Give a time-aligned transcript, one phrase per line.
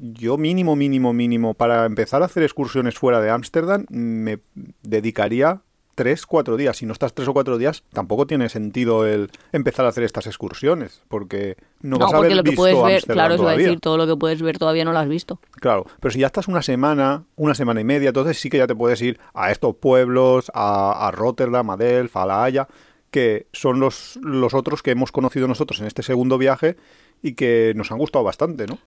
[0.00, 4.38] yo mínimo, mínimo, mínimo, para empezar a hacer excursiones fuera de Ámsterdam, me
[4.82, 5.62] dedicaría
[5.98, 6.76] tres, cuatro días.
[6.76, 10.28] Si no estás tres o cuatro días, tampoco tiene sentido el empezar a hacer estas
[10.28, 13.52] excursiones, porque no, No, vas a haber lo que visto puedes ver, claro, eso iba
[13.52, 15.40] a decir, todo lo que puedes ver todavía no lo has visto.
[15.52, 18.68] Claro, pero si ya estás una semana, una semana y media, entonces sí que ya
[18.68, 22.68] te puedes ir a estos pueblos, a, a Rotterdam, a Delft, a La Haya,
[23.10, 26.76] que son los, los otros que hemos conocido nosotros en este segundo viaje
[27.22, 28.78] y que nos han gustado bastante, ¿no?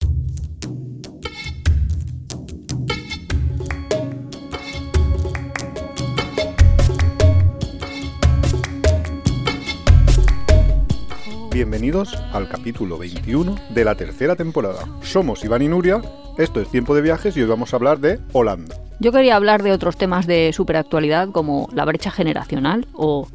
[11.62, 14.80] Bienvenidos al capítulo 21 de la tercera temporada.
[15.04, 16.02] Somos Iván y Nuria,
[16.40, 18.78] esto es Tiempo de Viajes y hoy vamos a hablar de Holanda.
[19.00, 23.28] Yo quería hablar de otros temas de superactualidad como la brecha generacional o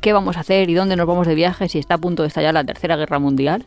[0.00, 2.28] qué vamos a hacer y dónde nos vamos de viaje si está a punto de
[2.28, 3.66] estallar la Tercera Guerra Mundial.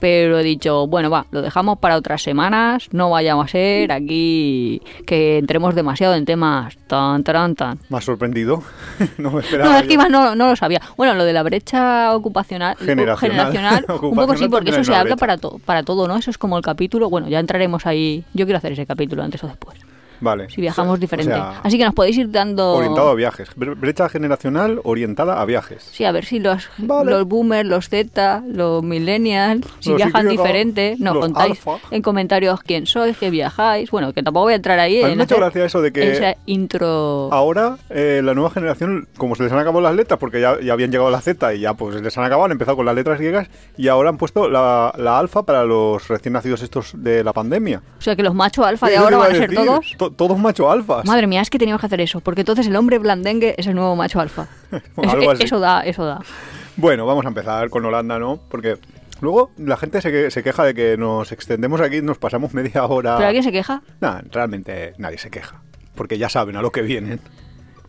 [0.00, 4.82] Pero he dicho, bueno, va, lo dejamos para otras semanas, no vayamos a ser aquí
[5.06, 7.78] que entremos demasiado en temas tan, tan, tan.
[7.88, 8.62] ¿Más sorprendido?
[9.18, 9.70] no me esperaba.
[9.72, 10.80] No, es que no, no lo sabía.
[10.96, 13.52] Bueno, lo de la brecha ocupacional, Generacional.
[13.52, 15.16] generacional, un poco sí, porque eso se habla brecha.
[15.16, 16.16] para, to- para todo, ¿no?
[16.16, 17.08] Eso es como el capítulo.
[17.08, 18.24] Bueno, ya entraremos ahí.
[18.34, 19.78] Yo quiero hacer ese capítulo antes o después.
[20.24, 20.48] Vale.
[20.50, 21.32] Si viajamos O diferente.
[21.32, 22.72] sea, Así que nos podéis ir dando.
[22.74, 23.50] Orientado a viajes.
[23.56, 25.82] Bre- Brecha generacional orientada a viajes.
[25.92, 27.10] Sí, a ver si los, Vale.
[27.10, 31.78] los boomers, los Z, los millennials, si Los viajan diferente, nos contáis alfa.
[31.90, 33.90] en comentarios quién sois, qué viajáis.
[33.90, 37.28] Bueno, que tampoco voy a entrar ahí A en gracia eso de que esa intro.
[37.32, 40.72] ahora eh, la nueva generación, como se les han acabado las letras, porque ya, ya
[40.72, 42.94] habían llegado a la Z y ya pues les han acabado, han empezado con las
[42.94, 47.22] letras griegas y ahora han puesto la, la alfa para los recién nacidos estos de
[47.24, 47.82] la pandemia.
[47.98, 49.94] O sea, que los machos alfa de ahora van a ser decir, todos.
[49.98, 51.04] to- todos macho alfas.
[51.06, 53.74] Madre mía, es que teníamos que hacer eso, porque entonces el hombre blandengue es el
[53.74, 54.46] nuevo macho alfa.
[54.72, 55.44] Es- Algo así.
[55.44, 56.20] eso da, eso da.
[56.76, 58.38] Bueno, vamos a empezar con Holanda, ¿no?
[58.48, 58.78] Porque
[59.20, 62.84] luego la gente se, que- se queja de que nos extendemos aquí, nos pasamos media
[62.86, 63.16] hora.
[63.16, 63.82] ¿Pero alguien se queja?
[64.00, 65.62] Nah, realmente nadie se queja.
[65.94, 67.20] Porque ya saben a lo que vienen.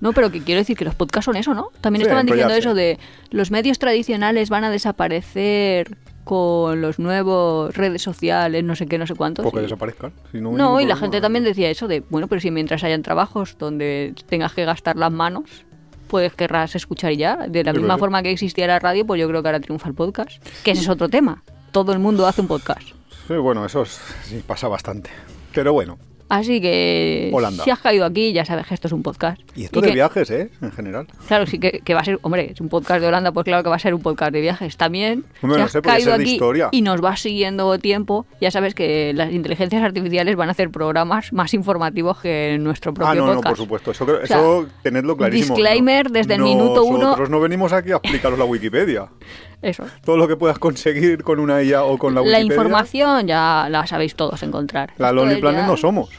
[0.02, 1.70] No, pero que quiero decir que los podcasts son eso, ¿no?
[1.82, 3.00] También Sí, estaban diciendo eso de
[3.32, 9.08] los medios tradicionales van a desaparecer con los nuevos redes sociales, no sé qué, no
[9.08, 9.44] sé cuántos.
[9.44, 10.12] Porque y- desaparezcan.
[10.32, 13.58] si no, y la gente también decía eso de, bueno, pero si mientras hayan trabajos
[13.58, 15.66] donde tengas que gastar las manos,
[16.08, 17.48] pues querrás escuchar y ya.
[17.48, 18.00] De la Es misma verdad.
[18.00, 20.44] forma que existía la radio, pues yo creo que ahora triunfa el podcast.
[20.64, 21.44] Que ese es otro tema.
[21.72, 22.82] Todo el mundo hace un podcast.
[23.28, 25.10] Sí, bueno, eso es- sí, pasa bastante.
[25.54, 25.98] Pero bueno,
[26.28, 27.64] Así que Holanda.
[27.64, 29.40] si has caído aquí, ya sabes que esto es un podcast.
[29.56, 30.50] y esto de que- viajes, ¿eh?
[30.62, 31.08] En general.
[31.28, 33.62] Claro, sí que, que va a ser, hombre, es un podcast de Holanda, pues claro
[33.64, 34.76] que va a ser un podcast de viajes.
[34.76, 36.70] También, Hombre, si no has sé, caído ser de aquí historia.
[36.72, 41.32] y nos vas siguiendo tiempo, ya sabes que las inteligencias artificiales van a hacer programas
[41.32, 43.56] más informativos que nuestro propio Ah, no, no, podcast.
[43.56, 43.92] por supuesto.
[43.92, 45.56] Eso, creo- O sea, eso tenedlo clarísimo.
[45.56, 47.00] disclaimer No- desde el minuto uno.
[47.04, 49.08] Nosotros no venimos aquí a explicaros la Wikipedia.
[49.66, 49.84] Eso.
[50.04, 52.46] Todo lo que puedas conseguir con una IA o con la La Wikipedia.
[52.54, 54.94] información ya la sabéis todos encontrar.
[54.98, 56.10] La Lonely Planet ya- no somos.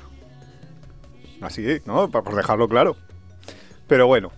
[1.40, 2.08] Así, ¿no?
[2.10, 2.96] Por dejarlo claro.
[3.86, 4.32] Pero bueno.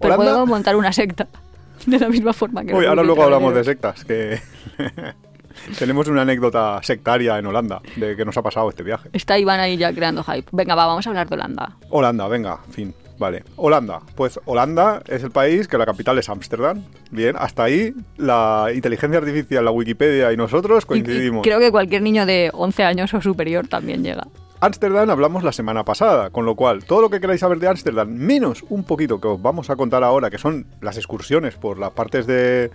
[0.00, 1.26] Pero Holanda- podemos montar una secta.
[1.86, 2.72] De la misma forma que...
[2.72, 4.40] Uy, ahora luego hablamos de sectas, que
[5.78, 9.10] tenemos una anécdota sectaria en Holanda de que nos ha pasado este viaje.
[9.12, 10.48] Está Iván ahí ya creando hype.
[10.52, 11.76] Venga, va, vamos a hablar de Holanda.
[11.90, 13.44] Holanda, venga, fin, vale.
[13.56, 16.82] Holanda, pues Holanda es el país que la capital es Ámsterdam.
[17.10, 21.42] Bien, hasta ahí la inteligencia artificial, la Wikipedia y nosotros Y- y coincidimos.
[21.42, 24.26] creo que cualquier niño de 11 años o superior también llega.
[24.60, 28.08] Ámsterdam hablamos la semana pasada, con lo cual todo lo que queráis saber de Ámsterdam,
[28.08, 31.90] menos un poquito que os vamos a contar ahora, que son las excursiones por las
[31.90, 32.70] partes de,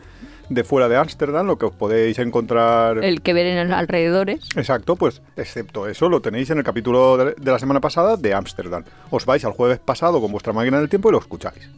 [0.49, 3.03] de fuera de Ámsterdam, lo que os podéis encontrar...
[3.03, 4.47] El que ver en los alrededores.
[4.55, 8.83] Exacto, pues excepto eso, lo tenéis en el capítulo de, la semana pasada de Ámsterdam.
[9.09, 11.69] Os vais al jueves pasado con vuestra máquina del tiempo y lo escucháis.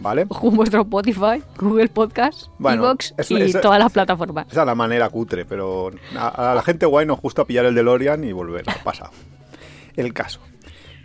[0.00, 0.26] ¿Vale?
[0.28, 4.46] con vuestro Spotify, Google Podcast, Bueno, Evox es- y es- todas las plataformas.
[4.50, 7.74] Esa es la manera cutre, pero a, a la gente guay nos gusta pillar el
[7.74, 9.10] DeLorean y volver al pasado.
[9.96, 10.38] El caso.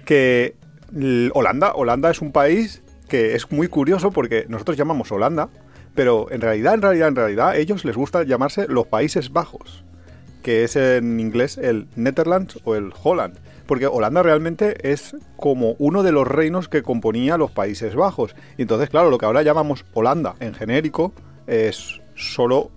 [0.05, 0.55] Que
[1.33, 5.49] Holanda, Holanda es un país que es muy curioso porque nosotros llamamos Holanda,
[5.95, 9.83] pero en realidad, en realidad, en realidad, a ellos les gusta llamarse los Países Bajos,
[10.41, 13.37] que es en inglés el Netherlands o el Holland.
[13.65, 18.35] Porque Holanda realmente es como uno de los reinos que componía los Países Bajos.
[18.57, 21.13] Y entonces, claro, lo que ahora llamamos Holanda en genérico
[21.47, 22.71] es solo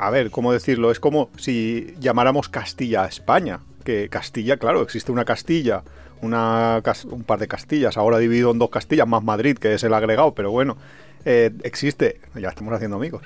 [0.00, 0.90] a ver, ¿cómo decirlo?
[0.90, 3.60] Es como si llamáramos Castilla a España.
[3.84, 5.82] Que Castilla, claro, existe una Castilla,
[6.22, 9.94] una, un par de Castillas, ahora dividido en dos Castillas, más Madrid, que es el
[9.94, 10.76] agregado, pero bueno,
[11.24, 13.22] eh, existe, ya estamos haciendo amigos,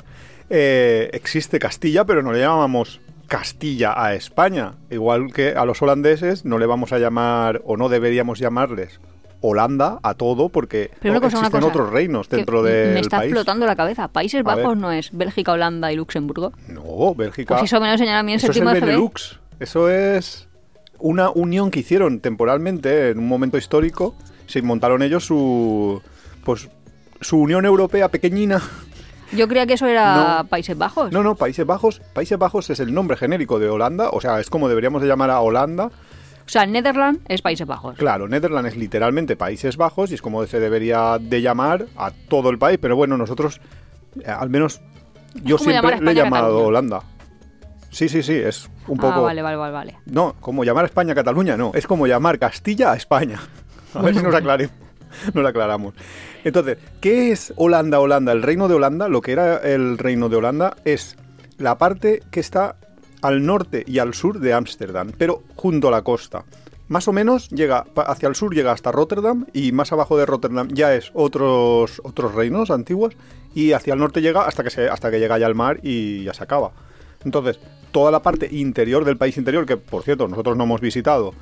[0.51, 4.75] Eh, existe Castilla, pero no le llamamos Castilla a España.
[4.91, 9.01] Igual que a los holandeses no le vamos a llamar, o no deberíamos llamarles
[9.41, 13.31] Holanda a todo, porque Pero cosa, existen cosa, otros reinos dentro me del está país.
[13.31, 14.09] explotando la cabeza.
[14.09, 14.77] Países A Bajos ver.
[14.77, 16.53] no es Bélgica, Holanda y Luxemburgo.
[16.69, 17.55] No, Bélgica.
[17.55, 18.81] Pues eso me lo enseñaron a mí en Eso es el de.
[18.81, 19.41] Benelux.
[19.61, 20.47] Eso es
[20.99, 24.15] una unión que hicieron temporalmente en un momento histórico.
[24.47, 26.03] Se montaron ellos su,
[26.45, 26.69] pues,
[27.21, 28.63] su Unión Europea pequeñina.
[29.33, 30.49] Yo creía que eso era No.
[30.49, 31.11] Países Bajos.
[31.13, 32.01] No, no, Países Bajos.
[32.13, 35.31] Países Bajos es el nombre genérico de Holanda, o sea, es como deberíamos de llamar
[35.31, 35.87] a Holanda.
[35.87, 37.97] O sea, Netherlands es Países Bajos.
[37.97, 42.51] Claro, Netherlands es literalmente Países Bajos y es como se debería de llamar a todo
[42.51, 43.61] el país, pero bueno, nosotros,
[44.21, 44.81] eh, al menos
[45.43, 46.67] yo siempre le he llamado.
[46.67, 47.01] Holanda.
[47.95, 49.13] Sí, sí, sí, es un poco...
[49.13, 49.97] Ah, vale, vale, vale, vale.
[50.07, 51.71] No, como llamar a España a Cataluña, no.
[51.75, 53.41] Es como llamar Castilla a España.
[53.95, 54.71] A ver si nos, aclare-
[55.33, 55.95] nos aclaramos.
[56.43, 58.33] Entonces, ¿qué es Holanda, Holanda?
[58.33, 61.17] El reino de Holanda, lo que era el reino de Holanda, es
[61.59, 62.75] la parte que está
[63.23, 66.45] al norte y al sur de Ámsterdam, pero junto a la costa.
[66.89, 70.69] Más o menos llega hacia el sur llega hasta Rotterdam y más abajo de Rotterdam
[70.73, 73.15] ya es otros otros reinos antiguos
[73.55, 76.25] y hacia el norte llega hasta que se, hasta que llega ya al mar y
[76.25, 76.73] ya se acaba.
[77.25, 77.59] Entonces,
[77.95, 81.33] toda la parte interior del país interior, que por cierto nosotros no hemos visitado,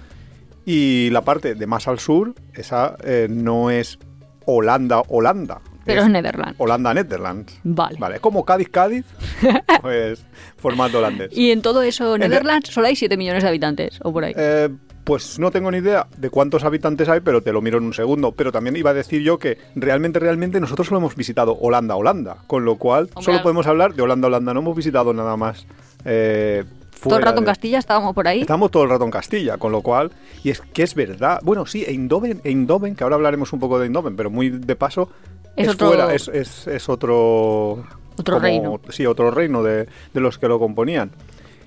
[0.67, 3.99] y la parte de más al sur, esa eh, no es
[4.45, 5.63] Holanda, Holanda.
[5.87, 6.55] Pero es Netherlands.
[6.59, 7.59] Holanda, Netherlands.
[7.65, 7.97] Vale.
[7.99, 9.07] Vale, como Cádiz, Cádiz,
[9.81, 10.25] pues
[10.59, 11.37] formato holandés.
[11.37, 14.35] Y en todo eso, Netherlands solo hay 7 millones de habitantes, o por ahí.
[14.37, 14.69] Eh,
[15.05, 17.95] pues no tengo ni idea de cuántos habitantes hay, pero te lo miro en un
[17.95, 18.33] segundo.
[18.33, 22.37] Pero también iba a decir yo que realmente, realmente nosotros solo hemos visitado Holanda, Holanda.
[22.47, 24.55] Con lo cual, Hombre, solo podemos hablar de Holanda, Holanda.
[24.55, 25.67] No hemos visitado nada más.
[26.05, 26.65] Eh,
[27.03, 28.43] todo el rato en Castilla estábamos por ahí.
[28.43, 30.13] Estamos todo el rato en Castilla, con lo cual,
[30.45, 31.41] y es que es verdad.
[31.43, 35.11] Bueno, sí, Eindhoven, Eindhoven, que ahora hablaremos un poco de Eindhoven, pero muy de paso,
[35.57, 37.85] Es es, otro- fuera, es, es- es otro...
[38.17, 38.81] Otro reino.
[38.91, 41.11] Sí, otro reino de, de los que lo componían.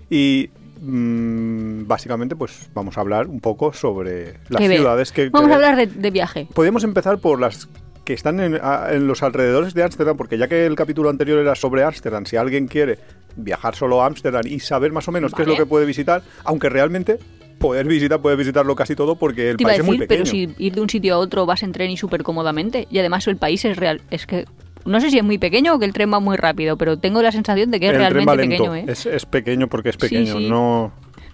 [0.09, 5.29] Y mm, básicamente, pues vamos a hablar un poco sobre las Que ciudades que...
[5.29, 6.47] Vamos que- a hablar de, de viaje.
[6.53, 7.67] Podemos empezar por las
[8.05, 8.59] que están en,
[8.91, 12.37] en los alrededores de Ámsterdam, porque ya que el capítulo anterior era sobre Ámsterdam, si
[12.37, 12.99] alguien quiere
[13.35, 16.21] viajar solo a Ámsterdam y saber más o menos qué es lo que puede visitar,
[16.43, 17.17] aunque realmente
[17.59, 20.23] poder visitar, puede visitarlo casi todo porque el Te iba a país es muy pequeño.
[20.23, 22.87] pero si ir de un sitio a otro vas en tren y súper cómodamente.
[22.91, 24.01] Y además el país es real.
[24.11, 24.45] Es que
[24.85, 27.21] no sé si es muy pequeño o que el tren va muy rápido, pero tengo
[27.21, 28.63] la sensación de que es el tren realmente va lento.
[28.71, 28.85] pequeño, ¿eh?
[28.91, 30.47] es, es pequeño porque es pequeño, sí.
[30.49, 30.91] no...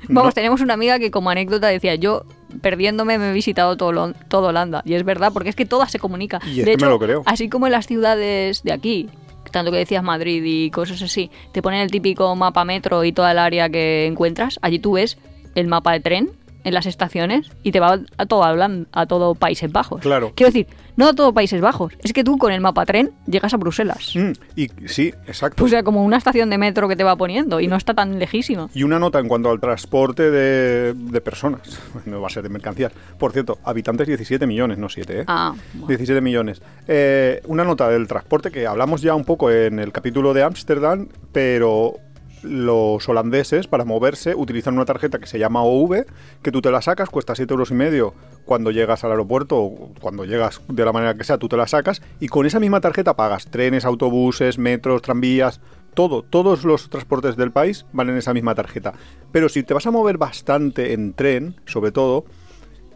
[0.07, 2.23] Vamos, no- tenemos una amiga que como anécdota decía, yo
[2.61, 4.81] perdiéndome me he visitado todo, todo Holanda.
[4.83, 6.39] Y es verdad, porque es que toda se comunica.
[6.45, 7.21] Y es de que hecho, me lo creo.
[7.27, 9.09] así como en las ciudades de aquí,
[9.51, 13.31] tanto que decías Madrid y cosas así, te ponen el típico mapa metro y toda
[13.31, 15.17] el área que encuentras, allí tú ves
[15.55, 16.31] el mapa de tren
[16.63, 20.01] en las estaciones y te va a todo Holanda, a todo Países Bajos.
[20.01, 20.31] Claro.
[20.35, 23.57] Quiero decir, no todo Países Bajos, es que tú con el mapa tren llegas a
[23.57, 24.13] Bruselas.
[24.15, 25.63] Mm, y sí, exacto.
[25.63, 28.19] O sea, como una estación de metro que te va poniendo y no está tan
[28.19, 28.69] lejísimo.
[28.73, 31.61] Y una nota en cuanto al transporte de, de personas,
[32.05, 32.91] no va a ser de mercancías.
[33.17, 35.23] Por cierto, habitantes 17 millones, no 7, ¿eh?
[35.27, 35.87] Ah, bueno.
[35.87, 36.61] 17 millones.
[36.87, 41.07] Eh, una nota del transporte que hablamos ya un poco en el capítulo de Ámsterdam,
[41.31, 41.95] pero
[42.43, 46.05] los holandeses para moverse utilizan una tarjeta que se llama OV,
[46.41, 48.13] que tú te la sacas, cuesta 7 euros y medio
[48.45, 51.67] cuando llegas al aeropuerto o cuando llegas de la manera que sea, tú te la
[51.67, 55.61] sacas y con esa misma tarjeta pagas trenes, autobuses, metros, tranvías,
[55.93, 58.93] todo, todos los transportes del país van en esa misma tarjeta.
[59.31, 62.25] Pero si te vas a mover bastante en tren, sobre todo,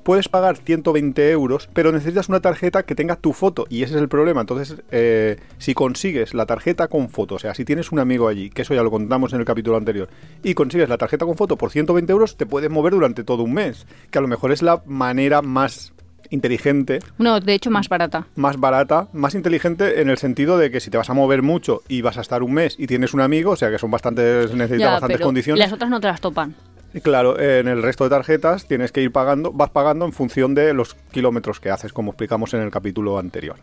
[0.06, 4.02] puedes pagar 120 euros, pero necesitas una tarjeta que tenga tu foto y ese es
[4.02, 4.42] el problema.
[4.42, 8.50] Entonces, eh, si consigues la tarjeta con foto, o sea, si tienes un amigo allí,
[8.52, 10.08] que eso ya lo contamos en el capítulo anterior,
[10.44, 13.54] y consigues la tarjeta con foto por 120 euros, te puedes mover durante todo un
[13.54, 15.92] mes, que a lo mejor es la manera más
[16.30, 18.28] inteligente No, de hecho más barata.
[18.36, 21.82] más barata, más inteligente en el sentido de que si te vas a mover mucho
[21.88, 24.52] y vas a estar un mes y tienes un amigo, o sea que son bastantes,
[24.54, 25.60] necesitas Ya, bastantes pero condiciones.
[25.60, 26.56] las otras no te las topan.
[27.04, 30.74] Claro, en el resto de tarjetas tienes que ir pagando, vas pagando en función de
[30.74, 33.58] los kilómetros que haces, como explicamos en el capítulo anterior.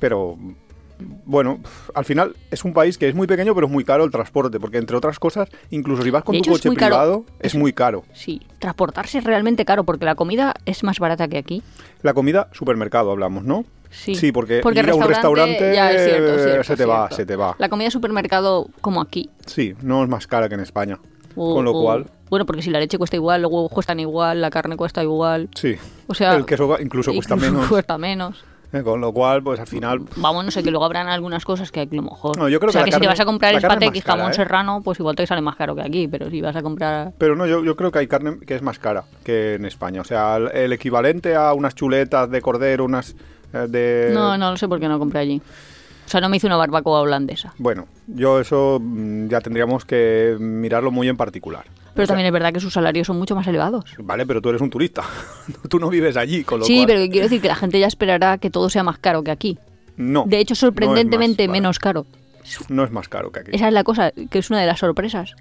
[0.00, 0.36] Pero
[1.24, 1.60] bueno,
[1.94, 4.60] al final es un país que es muy pequeño, pero es muy caro el transporte,
[4.60, 6.94] porque entre otras cosas, incluso si vas con De tu hecho, es coche caro.
[6.94, 8.04] privado, es muy caro.
[8.12, 11.62] Sí, transportarse es realmente caro porque la comida es más barata que aquí.
[12.02, 13.64] La comida, supermercado hablamos, ¿no?
[13.90, 17.36] Sí, porque, ir a un restaurante ya es cierto, cierto, se te va, se te
[17.36, 17.54] va.
[17.58, 19.30] La comida supermercado como aquí.
[19.46, 20.98] Sí, no es más cara que en España.
[21.36, 24.00] O- con lo o- cual, Bueno, porque si la leche cuesta igual, los huevos cuestan
[24.00, 25.48] igual, la carne cuesta igual.
[25.54, 25.76] sí.
[26.06, 27.68] O sea, el queso incluso cuesta incluso menos.
[27.68, 28.44] cuesta menos.
[28.72, 31.70] Eh, Con lo cual, pues al final, Vamos, no sé, que luego habrán algunas cosas
[31.70, 32.36] que a lo mejor.
[32.36, 34.34] No, yo creo o sea, que si te vas a comprar el y jamón ¿eh?
[34.34, 36.08] serrano, pues igual te sale más caro que aquí.
[36.08, 37.12] Pero si vas a comprar.
[37.16, 40.00] Pero no, yo, yo creo que hay carne que es más cara que en España.
[40.00, 43.14] O sea, el, el equivalente a unas chuletas de cordero, unas
[43.52, 44.10] eh, de...
[44.12, 45.40] No, no lo sé por qué no compré allí.
[46.06, 47.54] O sea, no me hice una barbacoa holandesa.
[47.58, 51.64] Bueno, yo eso mm, ya tendríamos que mirarlo muy en particular.
[51.94, 53.94] Pero O sea, también es verdad que sus salarios son mucho más elevados.
[53.98, 55.04] Vale, pero tú eres un turista.
[55.68, 56.86] tú no vives allí, con lo Sí, cual...
[56.86, 59.58] pero quiero decir que la gente ya esperará que todo sea más caro que aquí.
[59.96, 60.24] No.
[60.26, 62.06] De hecho, sorprendentemente no es más, menos caro.
[62.68, 63.50] No es más caro que aquí.
[63.54, 65.34] Esa es la cosa, que es una de las sorpresas.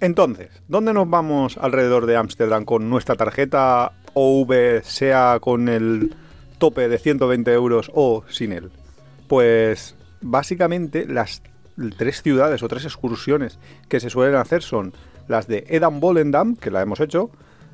[0.00, 6.14] Entonces, ¿dónde nos vamos alrededor de Ámsterdam con nuestra tarjeta OV, sea con el
[6.58, 8.70] tope de 120 euros o sin él?
[9.34, 11.42] Pues básicamente las
[11.98, 14.92] tres ciudades o tres excursiones que se suelen hacer son
[15.26, 17.32] las de Edam Volendam, que la hemos hecho,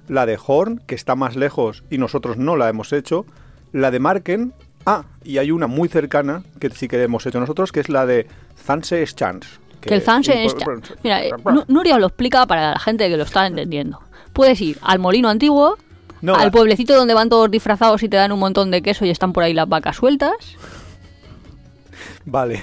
[0.08, 3.26] la de Horn, que está más lejos y nosotros no la hemos hecho,
[3.72, 4.54] la de Marken,
[4.86, 8.06] ah, y hay una muy cercana que sí que hemos hecho nosotros, que es la
[8.06, 8.26] de
[8.56, 9.46] Zanse Chance.
[9.82, 10.56] Que el Zanse es...
[11.04, 14.00] Mira, eh, Nu- Nuria lo explica para la gente que lo está entendiendo.
[14.32, 15.76] Puedes ir al molino antiguo,
[16.22, 19.10] No, al pueblecito donde van todos disfrazados y te dan un montón de queso y
[19.10, 20.32] están por ahí las vacas sueltas.
[22.24, 22.62] Vale,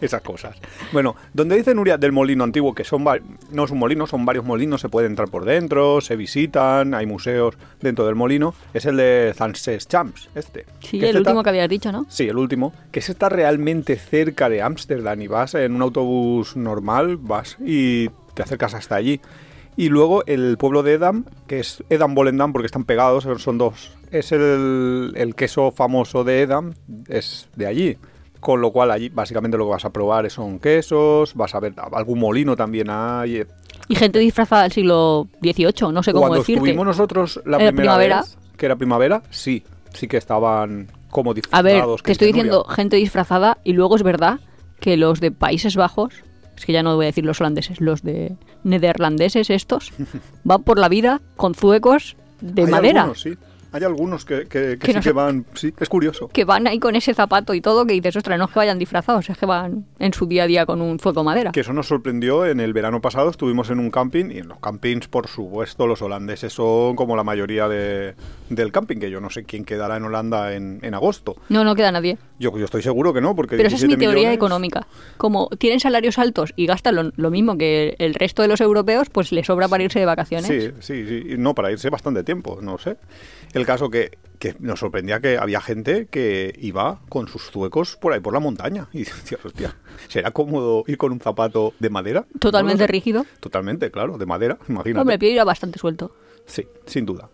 [0.00, 0.56] esas cosas.
[0.92, 3.04] Bueno, donde dice Nuria del molino antiguo, que son
[3.52, 7.06] no es un molino, son varios molinos, se puede entrar por dentro, se visitan, hay
[7.06, 10.64] museos dentro del molino, es el de Zanses Champs, este.
[10.80, 12.06] Sí, el este último está- que habías dicho, ¿no?
[12.08, 16.56] Sí, el último, que ese está realmente cerca de Ámsterdam y vas en un autobús
[16.56, 19.20] normal, vas y te acercas hasta allí.
[19.76, 23.92] Y luego el pueblo de Edam, que es Edam Volendam porque están pegados, son dos.
[24.10, 26.74] Es el, el queso famoso de Edam,
[27.08, 27.96] es de allí.
[28.40, 31.74] Con lo cual allí básicamente lo que vas a probar son quesos, vas a ver
[31.92, 33.44] algún molino también hay.
[33.88, 36.58] Y gente disfrazada del siglo XVIII, no sé cómo Cuando decirte.
[36.60, 38.20] estuvimos nosotros la ¿Era primera primavera?
[38.22, 41.64] vez, que era primavera, sí, sí que estaban como A disfrazados.
[41.64, 44.38] ver, que te estoy diciendo gente disfrazada y luego es verdad
[44.80, 46.14] que los de Países Bajos,
[46.56, 49.92] es que ya no voy a decir los holandeses, los de nederlandeses estos,
[50.44, 53.00] van por la vida con zuecos de Hay madera.
[53.02, 53.34] algunos, sí.
[53.72, 55.46] Hay algunos que, que- que Que sí no que van.
[55.54, 56.28] Sí, es curioso.
[56.28, 58.78] Que van ahí con ese zapato y todo, que dices, ostras, no es que vayan
[58.78, 61.52] disfrazados, es que van en su día a día con un fuego madera.
[61.52, 63.30] Que eso nos sorprendió en el verano pasado.
[63.30, 67.24] Estuvimos en un camping y en los campings, por supuesto, los holandeses son como la
[67.24, 68.14] mayoría de-
[68.48, 71.36] del camping, que yo no sé quién quedará en Holanda en, en agosto.
[71.48, 72.18] No, no queda nadie.
[72.38, 73.56] Yo, yo estoy seguro que no, porque.
[73.56, 74.86] Pero esa es mi 17 teoría millones- económica.
[75.16, 79.08] Como tienen salarios altos y gastan lo, lo mismo que el resto de los europeos,
[79.10, 80.46] pues les sobra para irse de vacaciones.
[80.80, 82.96] Sí, sí, No, para irse bastante tiempo, no sé.
[83.52, 88.12] El caso que, que nos sorprendía que había gente que iba con sus zuecos por
[88.12, 88.88] ahí por la montaña.
[88.92, 89.76] Y decías, hostia,
[90.08, 92.26] ¿será cómodo ir con un zapato de madera?
[92.38, 93.26] Totalmente No rígido.
[93.40, 95.00] Totalmente, claro, de madera, imagínate.
[95.00, 96.14] Hombre, el pie irá bastante suelto.
[96.46, 97.30] Sí, sin duda.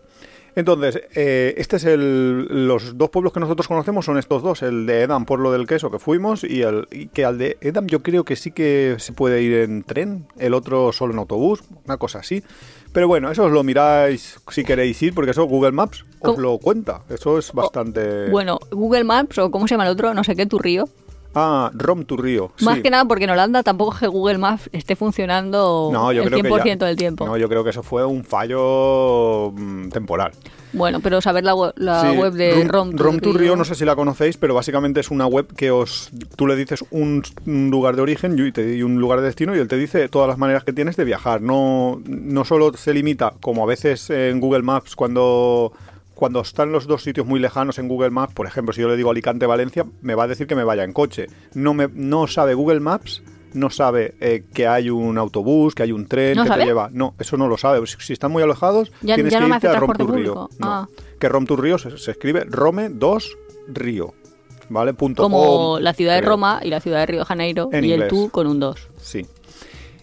[0.57, 4.87] Entonces, eh, este es el, los dos pueblos que nosotros conocemos son estos dos, el
[4.87, 7.85] de Edam por lo del queso que fuimos y el y que al de Edam
[7.85, 11.63] yo creo que sí que se puede ir en tren, el otro solo en autobús,
[11.85, 12.43] una cosa así.
[12.91, 16.41] Pero bueno, eso os lo miráis si queréis ir, porque eso Google Maps os ¿Cómo?
[16.41, 17.03] lo cuenta.
[17.07, 18.31] Eso es bastante...
[18.31, 20.89] Bueno, Google Maps o cómo se llama el otro, no sé qué, tu río.
[21.39, 22.51] Ah, Rom to Río.
[22.61, 22.81] Más sí.
[22.81, 26.29] que nada porque en Holanda tampoco es que Google Maps esté funcionando No, yo el
[26.29, 27.25] creo 100% que ya- del tiempo.
[27.25, 30.31] No, yo creo que eso fue un fallo mm, temporal.
[30.73, 33.63] Bueno, pero saber la, la Sí, web de Rom, to Rom to Rio- Rio, no
[33.65, 37.23] sé si la conocéis, pero básicamente es una web que os tú le dices un,
[37.45, 40.09] un lugar de origen y, te, y un lugar de destino y él te dice
[40.09, 41.41] todas las maneras que tienes de viajar.
[41.41, 45.71] No, no solo se limita, como a veces en Google Maps, cuando,
[46.17, 48.97] cuando están los dos sitios muy lejanos en Google Maps, por ejemplo, si yo le
[48.97, 51.27] digo Alicante-Valencia, me va a decir que me vaya en coche.
[51.53, 53.21] No, me, no sabe Google Maps.
[53.53, 56.61] No sabe eh, que hay un autobús, que hay un tren ¿No que sabe?
[56.63, 56.89] te lleva.
[56.91, 57.85] No, eso no lo sabe.
[57.87, 60.17] Si, si están muy alejados, Ya- tienes ya que no irte a Rom transporte to
[60.17, 60.33] Rio.
[60.33, 60.49] público.
[60.59, 60.67] No.
[60.67, 60.87] Ah.
[61.17, 63.37] Que Rom to Río se, se escribe Rome 2
[63.69, 64.13] Río.
[64.69, 64.93] ¿Vale?
[64.93, 66.31] Punto Como com, la ciudad de creo.
[66.31, 68.89] Roma y la ciudad de Río de Janeiro En y el tú con un 2.
[69.01, 69.25] Sí.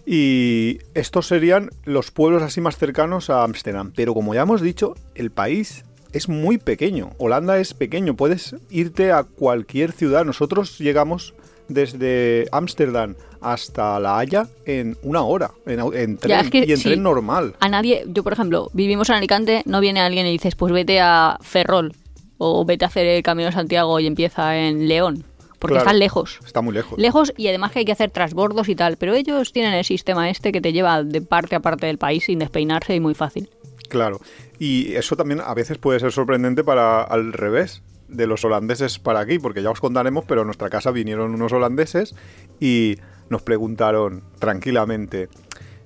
[0.07, 3.91] Y estos serían los pueblos así más cercanos a Ámsterdam.
[3.95, 5.84] Pero como ya hemos dicho, el país
[6.15, 7.11] es muy pequeño.
[7.17, 8.15] Holanda es pequeño.
[8.15, 10.23] Puedes irte a cualquier ciudad.
[10.23, 11.33] Nosotros llegamos
[11.67, 15.51] desde Ámsterdam hasta La Haya en una hora.
[15.65, 16.39] En, tren.
[16.39, 16.83] es que y en sí.
[16.85, 17.55] tren normal.
[17.59, 20.99] A nadie, yo por ejemplo, vivimos en Alicante, no viene alguien y dices, pues vete
[21.01, 21.93] a Ferrol
[22.37, 25.23] o vete a hacer el Camino de Santiago y empieza en León,
[25.59, 25.85] porque Claro.
[25.87, 26.39] están lejos.
[26.45, 26.97] Está muy lejos.
[26.97, 30.29] Lejos y además que hay que hacer trasbordos y tal, pero ellos tienen el sistema
[30.29, 33.49] este que te lleva de parte a parte del país sin despeinarse y muy fácil.
[33.95, 34.19] Claro.
[34.59, 39.21] Y eso también a veces puede ser sorprendente para al revés de los holandeses para
[39.21, 42.13] aquí, porque ya os contaremos, pero a nuestra casa vinieron unos holandeses
[42.59, 42.97] y
[43.29, 45.29] nos preguntaron tranquilamente,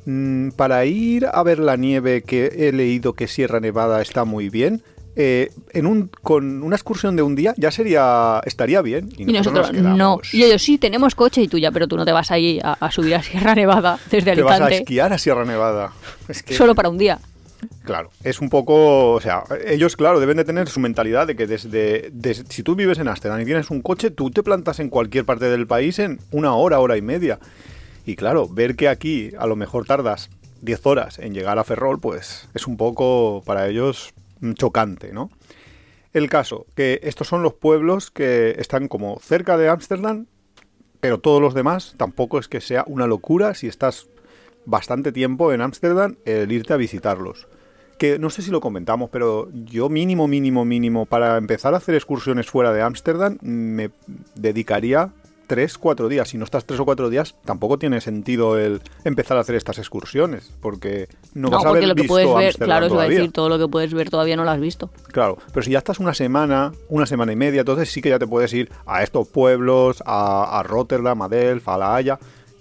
[0.06, 4.50] "Mm, para ir a ver la nieve que he leído que Sierra Nevada está muy
[4.50, 4.82] bien,
[5.16, 9.10] eh, en un, con una excursión de un día ya sería estaría bien.
[9.18, 10.20] Y nosotros, nos no.
[10.32, 12.74] Y ellos, sí, tenemos coche y tú ya, pero tú no te vas ahí a,
[12.74, 15.92] a subir a Sierra Nevada desde Te vas a Alicante esquiar a Sierra Nevada.
[16.28, 17.20] Es que- solo para un día.
[17.84, 21.48] Claro, es un poco, o sea, ellos, claro, deben de tener su mentalidad de que
[21.48, 24.90] desde, des- si tú vives en Ámsterdam y tienes un coche, tú te plantas en
[24.90, 27.40] cualquier parte del país en una hora, hora y media.
[28.06, 30.30] Y claro, ver que aquí a lo mejor tardas
[30.62, 34.14] 10 horas en llegar a Ferrol, pues es un poco para ellos
[34.56, 35.30] chocante, ¿no?
[36.14, 40.26] El caso, que estos son los pueblos que están como cerca de Ámsterdam,
[41.02, 44.08] pero todos los demás tampoco es que sea una locura si estás
[44.70, 47.48] bastante tiempo en Ámsterdam el irte a visitarlos.
[47.98, 51.96] Que no sé si lo comentamos, pero yo mínimo, mínimo, mínimo, para empezar a hacer
[51.96, 53.90] excursiones fuera de Ámsterdam, me
[54.36, 55.12] dedicaría
[55.48, 56.30] tres, cuatro días.
[56.30, 59.80] Si no estás tres o cuatro días, tampoco tiene sentido el empezar a hacer estas
[59.80, 63.04] excursiones, porque no, vas a haber lo que visto puedes ver, claro, os iba a
[63.04, 63.18] todavía.
[63.18, 64.92] decir, todo lo que puedes ver todavía no lo has visto.
[65.12, 68.20] Claro, pero si ya estás una semana, una semana y media, entonces sí que ya
[68.20, 72.20] te puedes ir a estos pueblos, a, a Rotterdam, a Delft, a La Haya,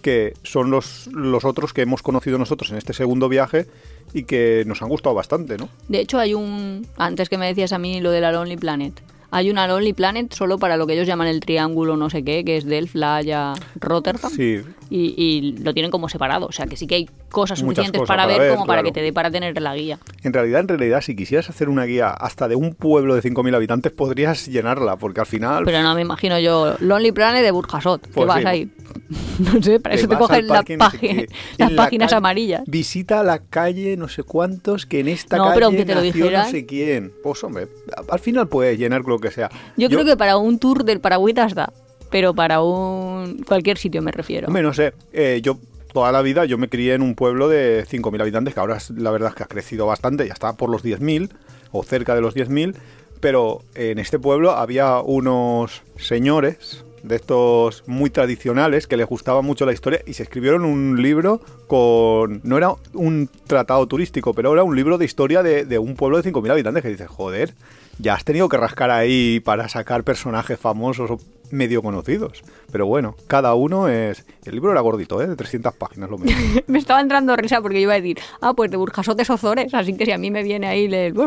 [0.09, 3.67] que son los, los otros que hemos conocido nosotros en este segundo viaje
[4.15, 5.69] y que nos han gustado bastante, ¿no?
[5.87, 6.87] De hecho, hay un.
[6.97, 9.03] Antes que me decías a mí lo de la Lonely Planet.
[9.31, 12.43] Hay una Lonely Planet solo para lo que ellos llaman el triángulo no sé qué,
[12.43, 14.33] que es Delft, La Haya, Rotterdam.
[14.35, 16.47] Sí, Y, y lo tienen como separado.
[16.47, 18.91] O sea que sí que hay cosas suficientes cosas para, para ver, como para que
[18.93, 19.99] te dé para tener la guía.
[20.23, 23.55] en realidad, en realidad, si quisieras hacer una guía hasta de un pueblo de 5.000
[23.55, 25.65] habitantes, podrías llenarla, porque al final...
[25.67, 26.75] Pero no me imagino yo.
[26.81, 28.01] Lonely Planet de Burjasot.
[28.03, 28.47] ¿Qué Pues vas sí.
[28.47, 28.71] ahí?
[29.39, 31.29] No sé, para te eso te vas cogen la parque no sé página- qué,
[31.59, 32.63] las la páginas amarillas.
[32.67, 36.03] Visita la calle no sé cuántos, que en esta No, calle pero aunque te lo
[36.03, 37.13] nació no sé quién.
[37.23, 37.69] Pues hombre,
[38.11, 39.51] al final puedes llenar lo que sea.
[39.77, 41.73] Yo, creo que para un tour del Paragüitas da.
[42.11, 44.47] Pero para un cualquier sitio me refiero.
[44.49, 45.59] Hombre, no sé, eh, yo
[45.93, 48.91] toda la vida yo me crié en un pueblo de 5.000 habitantes, que ahora es-
[48.91, 51.31] la verdad es que ha crecido bastante, ya está por los 10.000
[51.73, 52.75] o cerca de los 10.000,
[53.21, 59.65] pero en este pueblo había unos señores de estos muy tradicionales que les gustaba mucho
[59.67, 62.41] la historia y se escribieron un libro con...
[62.43, 66.17] No era un tratado turístico, pero era un libro de historia de, de un pueblo
[66.21, 67.55] de 5.000 habitantes que dices, joder,
[67.99, 71.19] ya has tenido que rascar ahí para sacar personajes famosos o
[71.51, 72.43] medio conocidos.
[72.71, 74.25] Pero bueno, cada uno es...
[74.45, 75.27] El libro era gordito, ¿eh?
[75.27, 76.61] De 300 páginas lo mismo.
[76.67, 79.73] me estaba entrando risa porque yo iba a decir, ah, pues de Burjasot de Sozores,
[79.75, 81.15] así que si a mí me viene ahí el...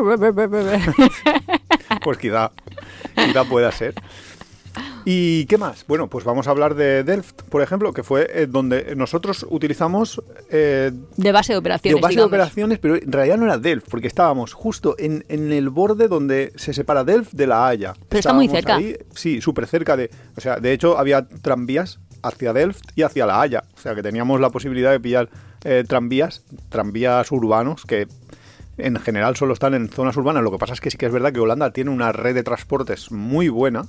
[2.02, 2.50] Pues quizá,
[3.14, 3.94] quizá pueda ser.
[5.04, 5.84] ¿Y qué más?
[5.86, 10.22] Bueno, pues vamos a hablar de Delft, por ejemplo, que fue eh, donde nosotros utilizamos
[10.50, 13.88] eh, de base de de operaciones, base de operaciones, pero en realidad no era Delft,
[13.90, 17.94] porque estábamos justo en, en el borde donde se separa Delft de La Haya.
[18.08, 18.76] Pero está muy cerca.
[18.76, 20.10] ahí, sí, súper cerca de...
[20.36, 23.64] O sea, de hecho había tranvías hacia Delft y hacia La Haya.
[23.76, 25.28] O sea, que teníamos la posibilidad de pillar
[25.64, 28.06] eh, tranvías, tranvías urbanos que
[28.78, 30.42] en general solo están en zonas urbanas.
[30.42, 32.42] Lo que pasa es que sí que es verdad que Holanda tiene una red de
[32.42, 33.86] transportes muy buena,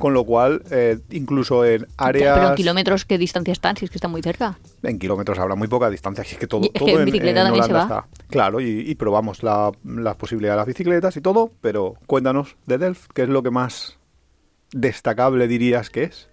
[0.00, 2.36] con lo cual eh, incluso en áreas...
[2.36, 3.76] Pero en kilómetros, ¿qué distancia están?
[3.76, 4.58] Si es que están muy cerca.
[4.82, 7.40] En kilómetros habrá muy poca distancia, que todo, Y es que todo en en, bicicleta
[7.40, 7.82] en también se va.
[7.82, 8.06] está.
[8.28, 12.78] Claro, y, y probamos la, la posibilidad de las bicicletas y todo, pero cuéntanos de
[12.78, 13.98] Delft, ¿qué es lo que más
[14.72, 16.28] destacable dirías que es?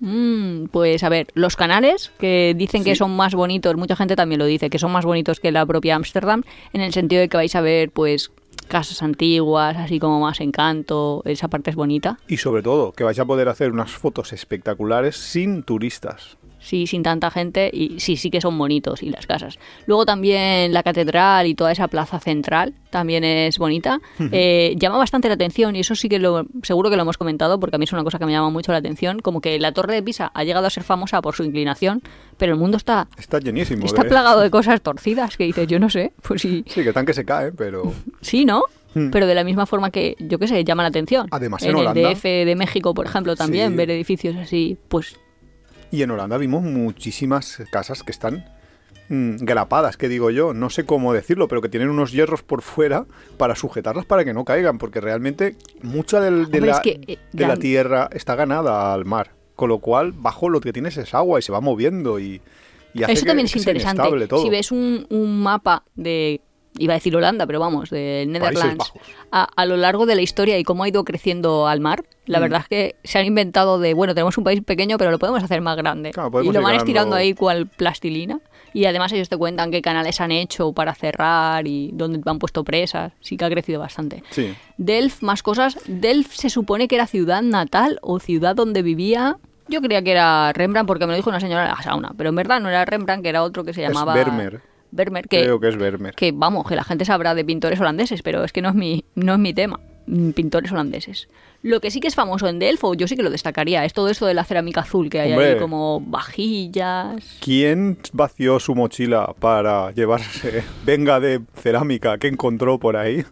[0.00, 4.38] Mm, pues a ver, los canales que dicen que son más bonitos, mucha gente también
[4.38, 7.36] lo dice, que son más bonitos que la propia Ámsterdam, en el sentido de que
[7.36, 8.30] vais a ver pues
[8.66, 12.18] casas antiguas, así como más encanto, esa parte es bonita.
[12.28, 16.36] Y sobre todo, que vais a poder hacer unas fotos espectaculares sin turistas.
[16.66, 19.56] Sí, sin tanta gente y sí, sí que son bonitos y las casas.
[19.86, 24.00] Luego también la catedral y toda esa plaza central también es bonita.
[24.32, 27.60] Eh, llama bastante la atención y eso sí que lo, seguro que lo hemos comentado
[27.60, 29.70] porque a mí es una cosa que me llama mucho la atención, como que la
[29.70, 32.02] torre de Pisa ha llegado a ser famosa por su inclinación,
[32.36, 33.86] pero el mundo está, Está llenísimo.
[33.86, 36.92] está de- plagado de cosas torcidas que dices, yo no sé, pues sí, Sí, que
[36.92, 37.92] tanque se cae, pero...
[38.22, 38.62] sí, ¿no?
[38.94, 39.10] Hmm.
[39.10, 41.28] Pero de la misma forma que, yo qué sé, llama la atención.
[41.30, 43.76] Además, en en el Holanda- DF de México, por ejemplo, también Sí.
[43.76, 45.16] ver edificios así, pues
[45.90, 48.44] Y en Holanda vimos muchísimas casas que están
[49.08, 52.62] mm, grapadas, que digo yo, no sé cómo decirlo, pero que tienen unos hierros por
[52.62, 56.80] fuera para sujetarlas para que no caigan, porque realmente mucha del- de, Hombre, la, es
[56.80, 60.72] que, eh, de la tierra está ganada al mar, con lo cual bajo lo que
[60.72, 62.40] tienes es agua y se va moviendo y,
[62.94, 64.26] y hace Eso que- también es que interesante.
[64.26, 64.42] todo.
[64.42, 66.40] Si ves un, un mapa de,
[66.78, 68.92] iba a decir Holanda, pero vamos, de Netherlands,
[69.30, 72.38] a, a lo largo de la historia y cómo ha ido creciendo al mar, la
[72.38, 72.42] Mm.
[72.42, 75.42] verdad es que se han inventado de, bueno, tenemos un país pequeño, pero lo podemos
[75.42, 76.10] hacer más grande.
[76.10, 78.40] Claro, y lo van estirando ahí cual plastilina.
[78.72, 82.62] Y además ellos te cuentan qué canales han hecho para cerrar y dónde han puesto
[82.62, 83.12] presas.
[83.20, 84.22] Sí que ha crecido bastante.
[84.30, 84.54] Sí.
[84.76, 85.78] Delft, más cosas.
[85.86, 89.38] Delft se supone que era ciudad natal o ciudad donde vivía.
[89.68, 92.28] Yo creía que era Rembrandt porque me lo dijo una señora de la sauna, pero
[92.28, 94.60] en verdad no era Rembrandt, que era otro que se Es llamaba Vermeer.
[94.90, 96.14] Vermeer, que, Creo que es Vermeer.
[96.14, 99.04] que vamos, que la gente sabrá de pintores holandeses, pero es que no es mi,
[99.14, 99.80] no es mi tema.
[100.06, 101.28] mm, Pintores holandeses.
[101.62, 103.92] Lo que sí que es famoso en Delft, o yo sí que lo destacaría, es
[103.92, 105.58] todo esto de la cerámica azul que hay ahí, Hombre.
[105.58, 107.38] como vajillas.
[107.40, 113.24] ¿Quién vació su mochila para llevarse venga de cerámica que encontró por ahí?